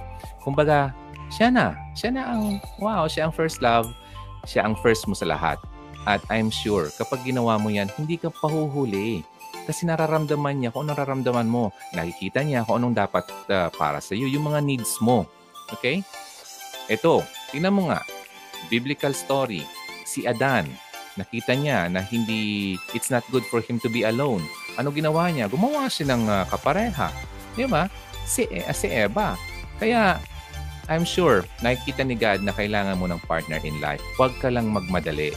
[0.40, 0.92] Kumbaga,
[1.32, 1.76] siya na.
[1.96, 3.88] Siya na ang, wow, siya ang first love.
[4.44, 5.58] Siya ang first mo sa lahat.
[6.04, 9.24] At I'm sure, kapag ginawa mo yan, hindi ka pahuhuli
[9.64, 11.72] kasi nararamdaman niya kung nararamdaman mo.
[11.96, 15.24] Nakikita niya kung anong dapat uh, para sa iyo, yung mga needs mo.
[15.72, 16.04] Okay?
[16.92, 18.04] Ito, tingnan mo nga.
[18.68, 19.64] Biblical story.
[20.04, 20.68] Si Adan,
[21.14, 24.42] nakita niya na hindi, it's not good for him to be alone.
[24.74, 25.46] Ano ginawa niya?
[25.46, 27.10] Gumawa siya ng uh, kapareha.
[27.54, 27.86] Di ba?
[28.26, 29.38] Si, uh, si Eva.
[29.78, 30.18] Kaya,
[30.90, 34.02] I'm sure, nakikita ni God na kailangan mo ng partner in life.
[34.18, 35.32] Huwag ka lang magmadali.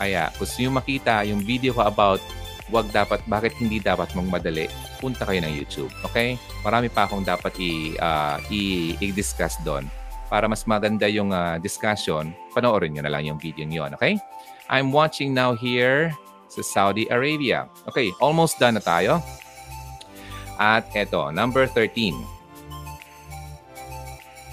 [0.00, 2.22] Kaya, gusto nyo makita yung video ko about
[2.70, 4.70] wag dapat, bakit hindi dapat magmadali,
[5.02, 5.90] punta kayo ng YouTube.
[6.06, 6.38] Okay?
[6.62, 9.90] Marami pa akong dapat i, uh, i-discuss doon.
[10.30, 13.86] Para mas maganda yung uh, discussion, panoorin nyo na lang yung video nyo.
[13.96, 14.18] Okay?
[14.70, 16.14] I'm watching now here
[16.50, 17.70] sa Saudi Arabia.
[17.86, 19.22] Okay, almost done na tayo.
[20.58, 22.14] At eto, number 13.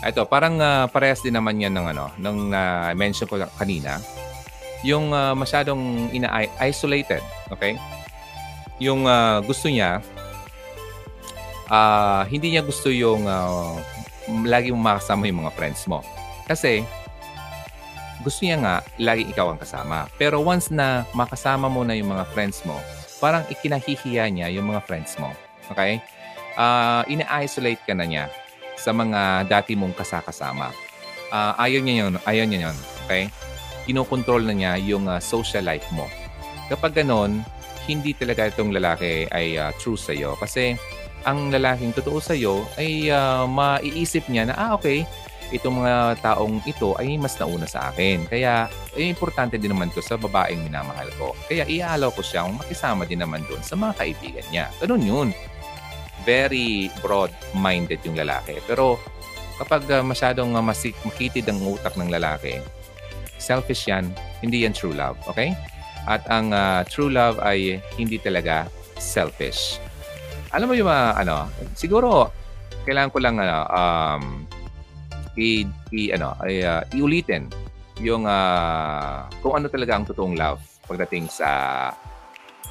[0.06, 3.98] Ito, parang uh, parehas din naman yan ng ano, nung uh, mention ko kanina.
[4.86, 7.76] Yung uh, masyadong ina-isolated, okay?
[8.78, 10.06] Yung uh, gusto niya,
[11.68, 13.74] uh, hindi niya gusto yung uh,
[14.46, 16.06] lagi mong makasama yung mga friends mo.
[16.46, 16.86] Kasi,
[18.28, 20.12] gusto niya nga, lagi ikaw ang kasama.
[20.20, 22.76] Pero once na makasama mo na yung mga friends mo,
[23.24, 25.32] parang ikinahihiya niya yung mga friends mo.
[25.72, 26.04] Okay?
[26.60, 28.28] Uh, ina-isolate ka na niya
[28.76, 30.76] sa mga dati mong kasakasama.
[31.32, 32.14] Uh, ayaw niya yun.
[32.28, 32.78] Ayaw niya yun.
[33.08, 33.32] Okay?
[33.88, 36.04] Kinokontrol na niya yung uh, social life mo.
[36.68, 37.48] Kapag ganon,
[37.88, 40.36] hindi talaga itong lalaki ay uh, true sa'yo.
[40.36, 40.76] Kasi
[41.24, 45.08] ang lalaking totoo sa'yo ay uh, maiisip niya na, ah okay,
[45.54, 48.28] itong mga taong ito ay mas nauna sa akin.
[48.28, 51.32] Kaya, eh, importante din naman to sa babaeng minamahal ko.
[51.48, 54.68] Kaya, iaalaw ko siyang makisama din naman doon sa mga kaibigan niya.
[54.84, 55.30] Ganun yun
[56.28, 58.60] very broad-minded yung lalaki.
[58.68, 59.00] Pero
[59.56, 62.60] kapag uh, masyadong uh, masik makitid ang utak ng lalaki,
[63.40, 64.12] selfish yan,
[64.44, 65.16] hindi yan true love.
[65.32, 65.56] Okay?
[66.04, 68.68] At ang uh, true love ay hindi talaga
[69.00, 69.80] selfish.
[70.52, 72.28] Alam mo yung mga, ano, siguro,
[72.84, 74.24] kailangan ko lang, ano, um,
[75.38, 75.64] i,
[75.94, 77.48] i ano, ay, uh, iulitin
[78.02, 81.50] yung uh, kung ano talaga ang totoong love pagdating sa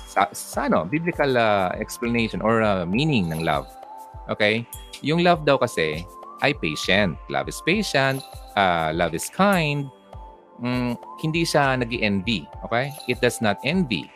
[0.06, 3.68] sa, sa ano, biblical uh, explanation or uh, meaning ng love.
[4.32, 4.64] Okay?
[5.04, 6.00] Yung love daw kasi
[6.40, 7.20] ay patient.
[7.28, 8.24] Love is patient.
[8.56, 9.92] Uh, love is kind.
[10.56, 12.88] Mm, hindi siya nag envy Okay?
[13.12, 14.08] It does not envy.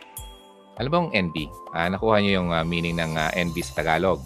[0.81, 1.45] Alam mo ang envy?
[1.77, 4.25] Ah, nakuha niyo yung uh, meaning ng uh, envy sa Tagalog.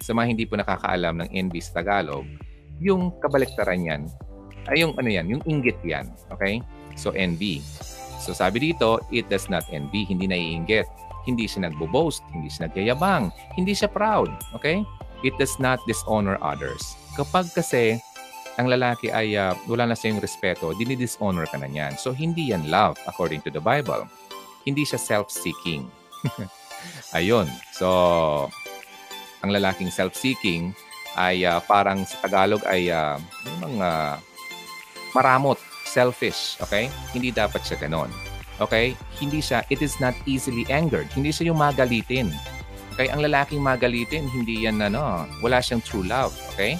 [0.00, 2.24] Sa mga hindi po nakakaalam ng envy sa Tagalog,
[2.84, 4.02] yung kabaliktaran yan,
[4.68, 6.12] ay yung ano yan, yung inggit yan.
[6.28, 6.60] Okay?
[6.94, 7.64] So, envy.
[8.24, 10.88] So sabi dito, it does not envy, hindi naiinggit.
[11.28, 14.32] Hindi siya nagbo-boast, hindi siya nagyayabang, hindi siya proud.
[14.56, 14.80] Okay?
[15.20, 16.96] It does not dishonor others.
[17.20, 18.00] Kapag kasi
[18.56, 22.00] ang lalaki ay uh, wala na sa yung respeto, dinidishonor ka na niyan.
[22.00, 24.08] So hindi yan love according to the Bible.
[24.64, 25.84] Hindi siya self-seeking.
[27.16, 27.48] Ayun.
[27.76, 27.88] So,
[29.44, 30.72] ang lalaking self-seeking
[31.14, 33.18] ay uh, parang sa Tagalog ay uh,
[33.62, 34.18] mga
[35.14, 36.90] maramot selfish, okay?
[37.14, 38.10] Hindi dapat siya ganon.
[38.58, 38.98] Okay?
[39.18, 41.06] Hindi siya, it is not easily angered.
[41.14, 42.34] Hindi siya yung magalitin.
[42.94, 43.10] Okay?
[43.10, 46.34] Ang lalaking magalitin, hindi yan ano, wala siyang true love.
[46.54, 46.78] Okay?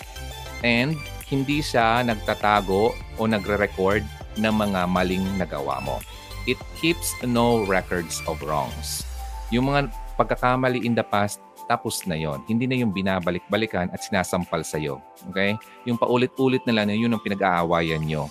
[0.66, 0.98] And
[1.30, 4.02] hindi siya nagtatago o nagre-record
[4.38, 6.02] ng mga maling nagawa mo.
[6.44, 9.06] It keeps no records of wrongs.
[9.48, 12.44] Yung mga pagkakamali in the past, tapos na yon.
[12.44, 15.00] Hindi na yung binabalik-balikan at sinasampal sa'yo.
[15.32, 15.56] Okay?
[15.88, 18.28] Yung paulit-ulit na lang, yun ang pinag-aawayan nyo.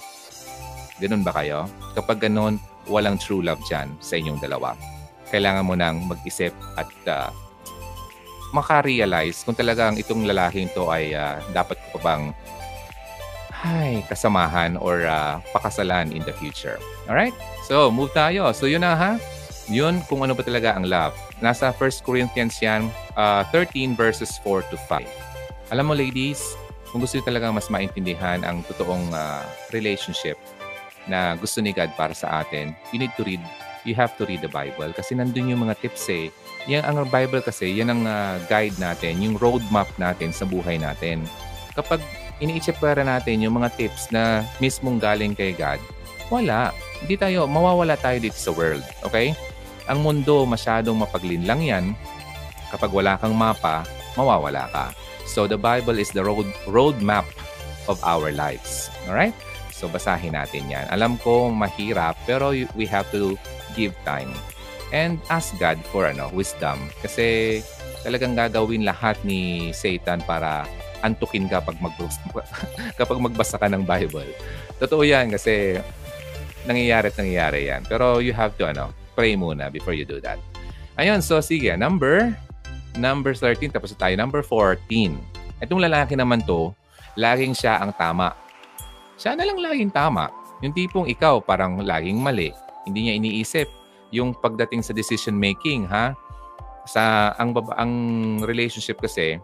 [1.01, 1.65] Ganun ba kayo?
[1.97, 4.77] Kapag ganun, walang true love dyan sa inyong dalawa.
[5.33, 7.29] Kailangan mo nang mag-isip at uh,
[8.53, 12.29] makarealize kung talagang itong lalaking to ay uh, dapat ko bang
[13.63, 16.75] ay, kasamahan or uh, pakasalan in the future.
[17.07, 17.31] Alright?
[17.63, 18.51] So, move tayo.
[18.51, 19.11] So, yun na ha.
[19.71, 21.15] Yun kung ano ba talaga ang love.
[21.43, 22.87] Nasa 1 Corinthians yan,
[23.19, 25.03] uh, 13 verses 4 to 5.
[25.75, 26.55] Alam mo ladies,
[26.87, 29.43] kung gusto nyo talaga mas maintindihan ang totoong uh,
[29.75, 30.39] relationship,
[31.07, 33.43] na gusto ni God para sa atin, you need to read,
[33.83, 34.91] you have to read the Bible.
[34.95, 36.31] Kasi nandun yung mga tips eh.
[36.71, 41.27] Yan ang Bible kasi, yan ang uh, guide natin, yung roadmap natin sa buhay natin.
[41.75, 41.99] Kapag
[42.39, 45.79] iniitsipara natin yung mga tips na mismong galing kay God,
[46.31, 46.71] wala.
[47.03, 48.83] Hindi tayo, mawawala tayo dito sa world.
[49.03, 49.35] Okay?
[49.91, 51.85] Ang mundo masyadong mapaglinlang yan.
[52.71, 53.83] Kapag wala kang mapa,
[54.15, 54.85] mawawala ka.
[55.27, 57.27] So the Bible is the road roadmap
[57.91, 58.87] of our lives.
[59.07, 59.35] All right?
[59.73, 60.87] So basahin natin yan.
[60.93, 63.35] Alam ko mahirap pero we have to
[63.75, 64.31] give time.
[64.93, 66.77] And ask God for ano, wisdom.
[67.01, 67.59] Kasi
[68.05, 70.69] talagang gagawin lahat ni Satan para
[71.03, 72.21] antukin ka pag, magbasa,
[72.99, 74.31] kapag magbasa ka ng Bible.
[74.79, 75.81] Totoo yan kasi
[76.63, 77.81] nangyayari at nangyayari yan.
[77.89, 80.41] Pero you have to ano, pray muna before you do that.
[80.97, 81.73] Ayun, so sige.
[81.73, 82.33] Number,
[82.97, 83.73] number 13.
[83.73, 84.13] Tapos tayo.
[84.13, 85.17] Number 14.
[85.63, 86.73] Itong lalaki naman to,
[87.17, 88.33] laging siya ang tama
[89.17, 90.29] siya na lang laging tama.
[90.65, 92.49] Yung tipong ikaw parang laging mali.
[92.87, 93.67] Hindi niya iniisip
[94.13, 96.13] yung pagdating sa decision making, ha?
[96.85, 97.93] Sa ang ang
[98.43, 99.39] relationship kasi,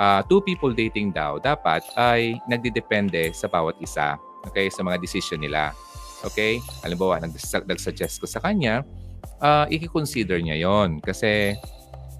[0.00, 4.16] uh, two people dating daw dapat ay nagdidepende sa bawat isa.
[4.48, 5.74] Okay, sa mga decision nila.
[6.24, 6.62] Okay?
[6.82, 8.82] Halimbawa, nag-suggest ko sa kanya,
[9.40, 11.54] uh, i-consider niya yon Kasi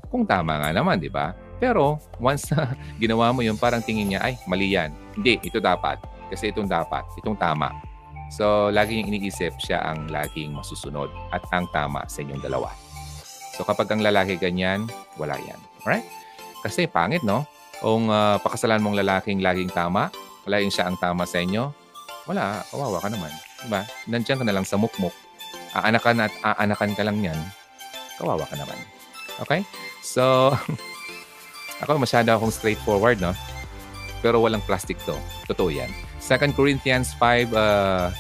[0.09, 1.37] kung tama nga naman, di ba?
[1.59, 2.73] Pero once na
[3.03, 4.95] ginawa mo yun, parang tingin niya, ay, mali yan.
[5.19, 5.99] Hindi, ito dapat.
[6.31, 7.73] Kasi itong dapat, itong tama.
[8.29, 12.69] So, laging iniisip siya ang laging masusunod at ang tama sa inyong dalawa.
[13.57, 14.85] So, kapag ang lalaki ganyan,
[15.17, 15.59] wala yan.
[15.83, 16.05] Alright?
[16.61, 17.49] Kasi pangit, no?
[17.81, 20.13] Kung uh, pakasalan mong lalaking laging tama,
[20.45, 21.73] laging siya ang tama sa inyo,
[22.29, 23.33] wala, kawawa ka naman.
[23.65, 23.83] Diba?
[24.07, 25.15] Nandiyan ka na lang sa mukmuk.
[25.77, 27.39] Aanakan at aanakan ka lang yan,
[28.17, 28.79] kawawa ka naman.
[29.45, 29.63] Okay?
[30.01, 30.55] So,
[31.83, 33.37] ako masyado akong straightforward, no?
[34.25, 35.15] Pero walang plastic to.
[35.47, 35.91] Totoo yan.
[36.19, 38.11] 2 Corinthians 5, uh,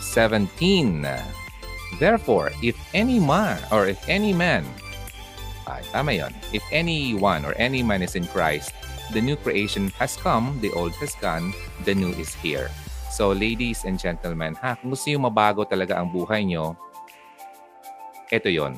[0.00, 1.06] 17.
[1.98, 4.64] Therefore, if any man, or if any man,
[5.68, 6.32] ay, tama yon.
[6.52, 8.72] If anyone or any man is in Christ,
[9.12, 11.52] the new creation has come, the old has gone,
[11.84, 12.70] the new is here.
[13.12, 16.72] So, ladies and gentlemen, ha, kung gusto nyo mabago talaga ang buhay nyo,
[18.32, 18.72] ito yon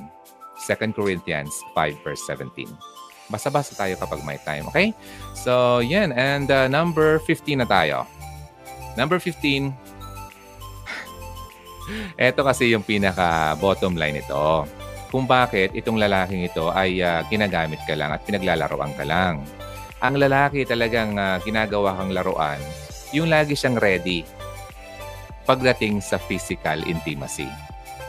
[0.58, 2.66] 2 Corinthians 5 verse 17.
[3.30, 4.90] Basa-basa tayo kapag may time, okay?
[5.38, 6.10] So, yan.
[6.18, 8.10] And uh, number 15 na tayo.
[8.98, 9.70] Number 15,
[12.18, 14.66] ito kasi yung pinaka bottom line ito.
[15.14, 19.46] Kung bakit itong lalaking ito ay uh, ginagamit ka lang at pinaglalaroan ka lang.
[20.02, 22.58] Ang lalaki talagang uh, ginagawa kang laruan,
[23.14, 24.26] yung lagi siyang ready
[25.46, 27.46] pagdating sa physical intimacy.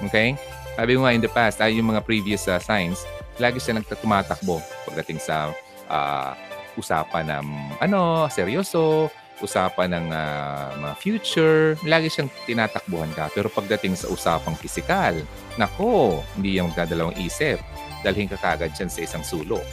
[0.10, 0.34] Okay?
[0.76, 3.06] Sabi mo nga in the past, ay yung mga previous uh, signs,
[3.38, 5.54] lagi siya nagtumatakbo pagdating sa
[5.88, 6.32] uh,
[6.76, 7.48] usapan ng
[7.80, 9.08] ano, seryoso,
[9.40, 13.32] usapan ng uh, mga future, lagi siyang tinatakbuhan ka.
[13.32, 15.16] Pero pagdating sa usapang pisikal,
[15.60, 17.60] nako, hindi yung magdadalawang isip.
[18.04, 19.64] Dalhin ka kagad siya sa isang sulok.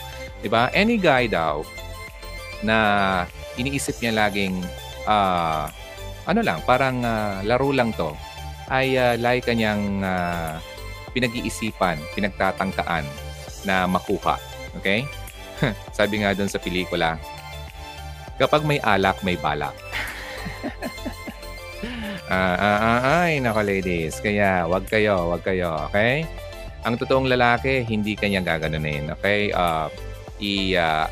[0.42, 0.70] Diba?
[0.74, 1.62] Any guy daw
[2.62, 2.76] na
[3.58, 4.58] iniisip niya laging
[5.06, 5.66] uh,
[6.26, 8.14] ano lang, parang uh, laro lang to,
[8.70, 10.56] ay uh, lagi kanyang uh,
[11.12, 13.04] pinag-iisipan, pinagtatangkaan
[13.68, 14.40] na makuha.
[14.80, 15.04] Okay?
[15.96, 17.20] Sabi nga doon sa pelikula,
[18.40, 19.74] kapag may alak, may balak.
[22.32, 24.18] ah, ah, ah, ay, nako ladies.
[24.18, 26.26] Kaya, wag kayo, wag kayo, okay?
[26.82, 29.54] Ang totoong lalaki, hindi kanya gaganunin, okay?
[29.54, 29.86] Uh,
[30.42, 31.06] i, uh,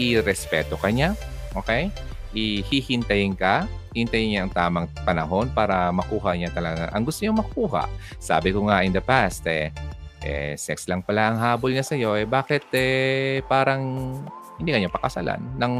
[0.00, 1.14] i-respeto kanya,
[1.54, 1.92] okay?
[2.36, 3.64] Ihihintayin ka,
[3.96, 7.88] hintayin niya ang tamang panahon para makuha niya talaga ang gusto niya makuha.
[8.20, 9.72] Sabi ko nga in the past, eh,
[10.20, 13.80] eh, sex lang pala ang habol niya sa'yo, eh, bakit eh, parang
[14.60, 15.74] hindi kanya pakasalan nang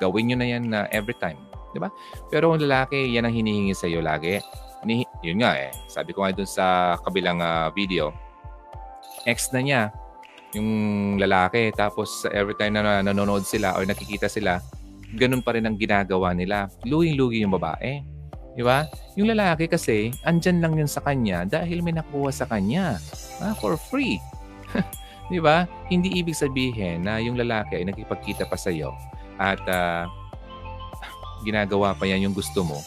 [0.00, 1.38] gawin nyo na yan uh, every time.
[1.72, 1.88] Di ba?
[2.28, 4.40] Pero kung lalaki, yan ang hinihingi sa iyo lagi.
[4.84, 5.70] Ni, yun nga eh.
[5.88, 8.12] Sabi ko nga dun sa kabilang uh, video,
[9.24, 9.82] ex na niya,
[10.52, 11.72] yung lalaki.
[11.72, 14.60] Tapos every time na nanonood sila or nakikita sila,
[15.16, 16.68] ganun pa rin ang ginagawa nila.
[16.84, 18.04] Luging-lugi yung babae.
[18.52, 18.84] Di ba?
[19.16, 23.00] Yung lalaki kasi, andyan lang yun sa kanya dahil may nakuha sa kanya.
[23.40, 24.20] Ah, for free.
[25.32, 25.64] Di ba?
[25.88, 28.92] Hindi ibig sabihin na yung lalaki ay nakipagkita pa sa iyo
[29.40, 30.04] at uh,
[31.42, 32.78] ginagawa pa yan yung gusto mo,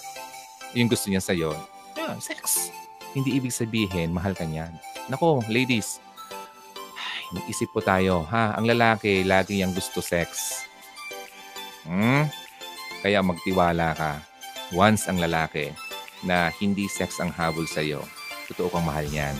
[0.78, 1.52] yung gusto niya sa'yo,
[1.98, 2.70] yeah, sex.
[3.16, 4.76] Hindi ibig sabihin, mahal ka niyan.
[5.08, 6.04] Nako, ladies,
[7.32, 8.56] mag-isip po tayo, ha?
[8.60, 10.62] Ang lalaki, lagi yang gusto sex.
[11.86, 12.26] Hmm?
[13.06, 14.12] Kaya magtiwala ka.
[14.74, 15.70] Once ang lalaki
[16.26, 18.02] na hindi sex ang habol sa'yo,
[18.50, 19.38] totoo kang mahal niyan.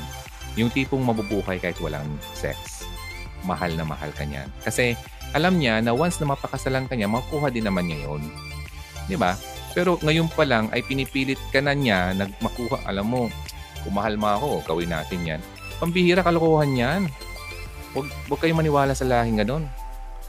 [0.56, 2.86] Yung tipong mabubuhay kahit walang sex.
[3.42, 4.48] Mahal na mahal ka niyan.
[4.62, 4.94] Kasi
[5.34, 8.22] alam niya na once na mapakasalan ka niya, makuha din naman niya yun.
[9.10, 9.34] Di ba?
[9.76, 12.86] Pero ngayon pa lang ay pinipilit ka na niya nagmakuha.
[12.88, 13.22] Alam mo,
[13.84, 15.42] kung mahal mo ako, gawin natin yan.
[15.82, 17.02] Pambihira kalokohan yan.
[17.92, 19.68] Huwag, huwag kayong maniwala sa lahing ganun.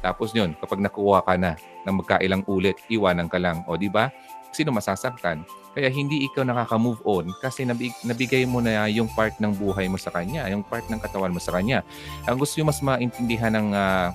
[0.03, 1.55] Tapos yun, kapag nakuha ka na
[1.87, 3.62] ng magkailang ulit, iwanan ka lang.
[3.70, 4.11] O di ba?
[4.51, 5.47] Sino masasaktan?
[5.76, 10.01] Kaya hindi ikaw nakaka-move on kasi nabig, nabigay mo na yung part ng buhay mo
[10.01, 11.84] sa kanya, yung part ng katawan mo sa kanya.
[12.24, 14.09] Ang gusto nyo mas maintindihan ng uh,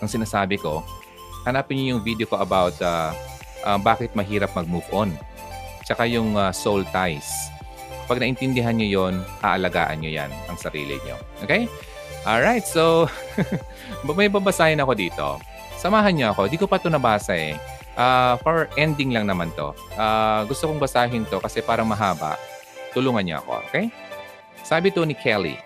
[0.00, 0.80] ang sinasabi ko,
[1.44, 3.12] hanapin niyo yung video ko about uh,
[3.68, 5.12] uh, bakit mahirap mag-move on.
[5.84, 7.28] Tsaka yung uh, soul ties.
[8.08, 11.20] Pag naintindihan niyo yon, aalagaan niyo yan ang sarili niyo.
[11.44, 11.68] Okay?
[12.24, 13.04] Alright, so
[14.16, 15.26] may babasahin ako dito.
[15.80, 16.44] Samahan niyo ako.
[16.52, 17.56] Di ko pa ito nabasa eh.
[17.96, 19.72] Uh, for ending lang naman to.
[19.96, 22.36] Uh, gusto kong basahin to kasi parang mahaba.
[22.92, 23.88] Tulungan niyo ako, okay?
[24.60, 25.56] Sabi to ni Kelly,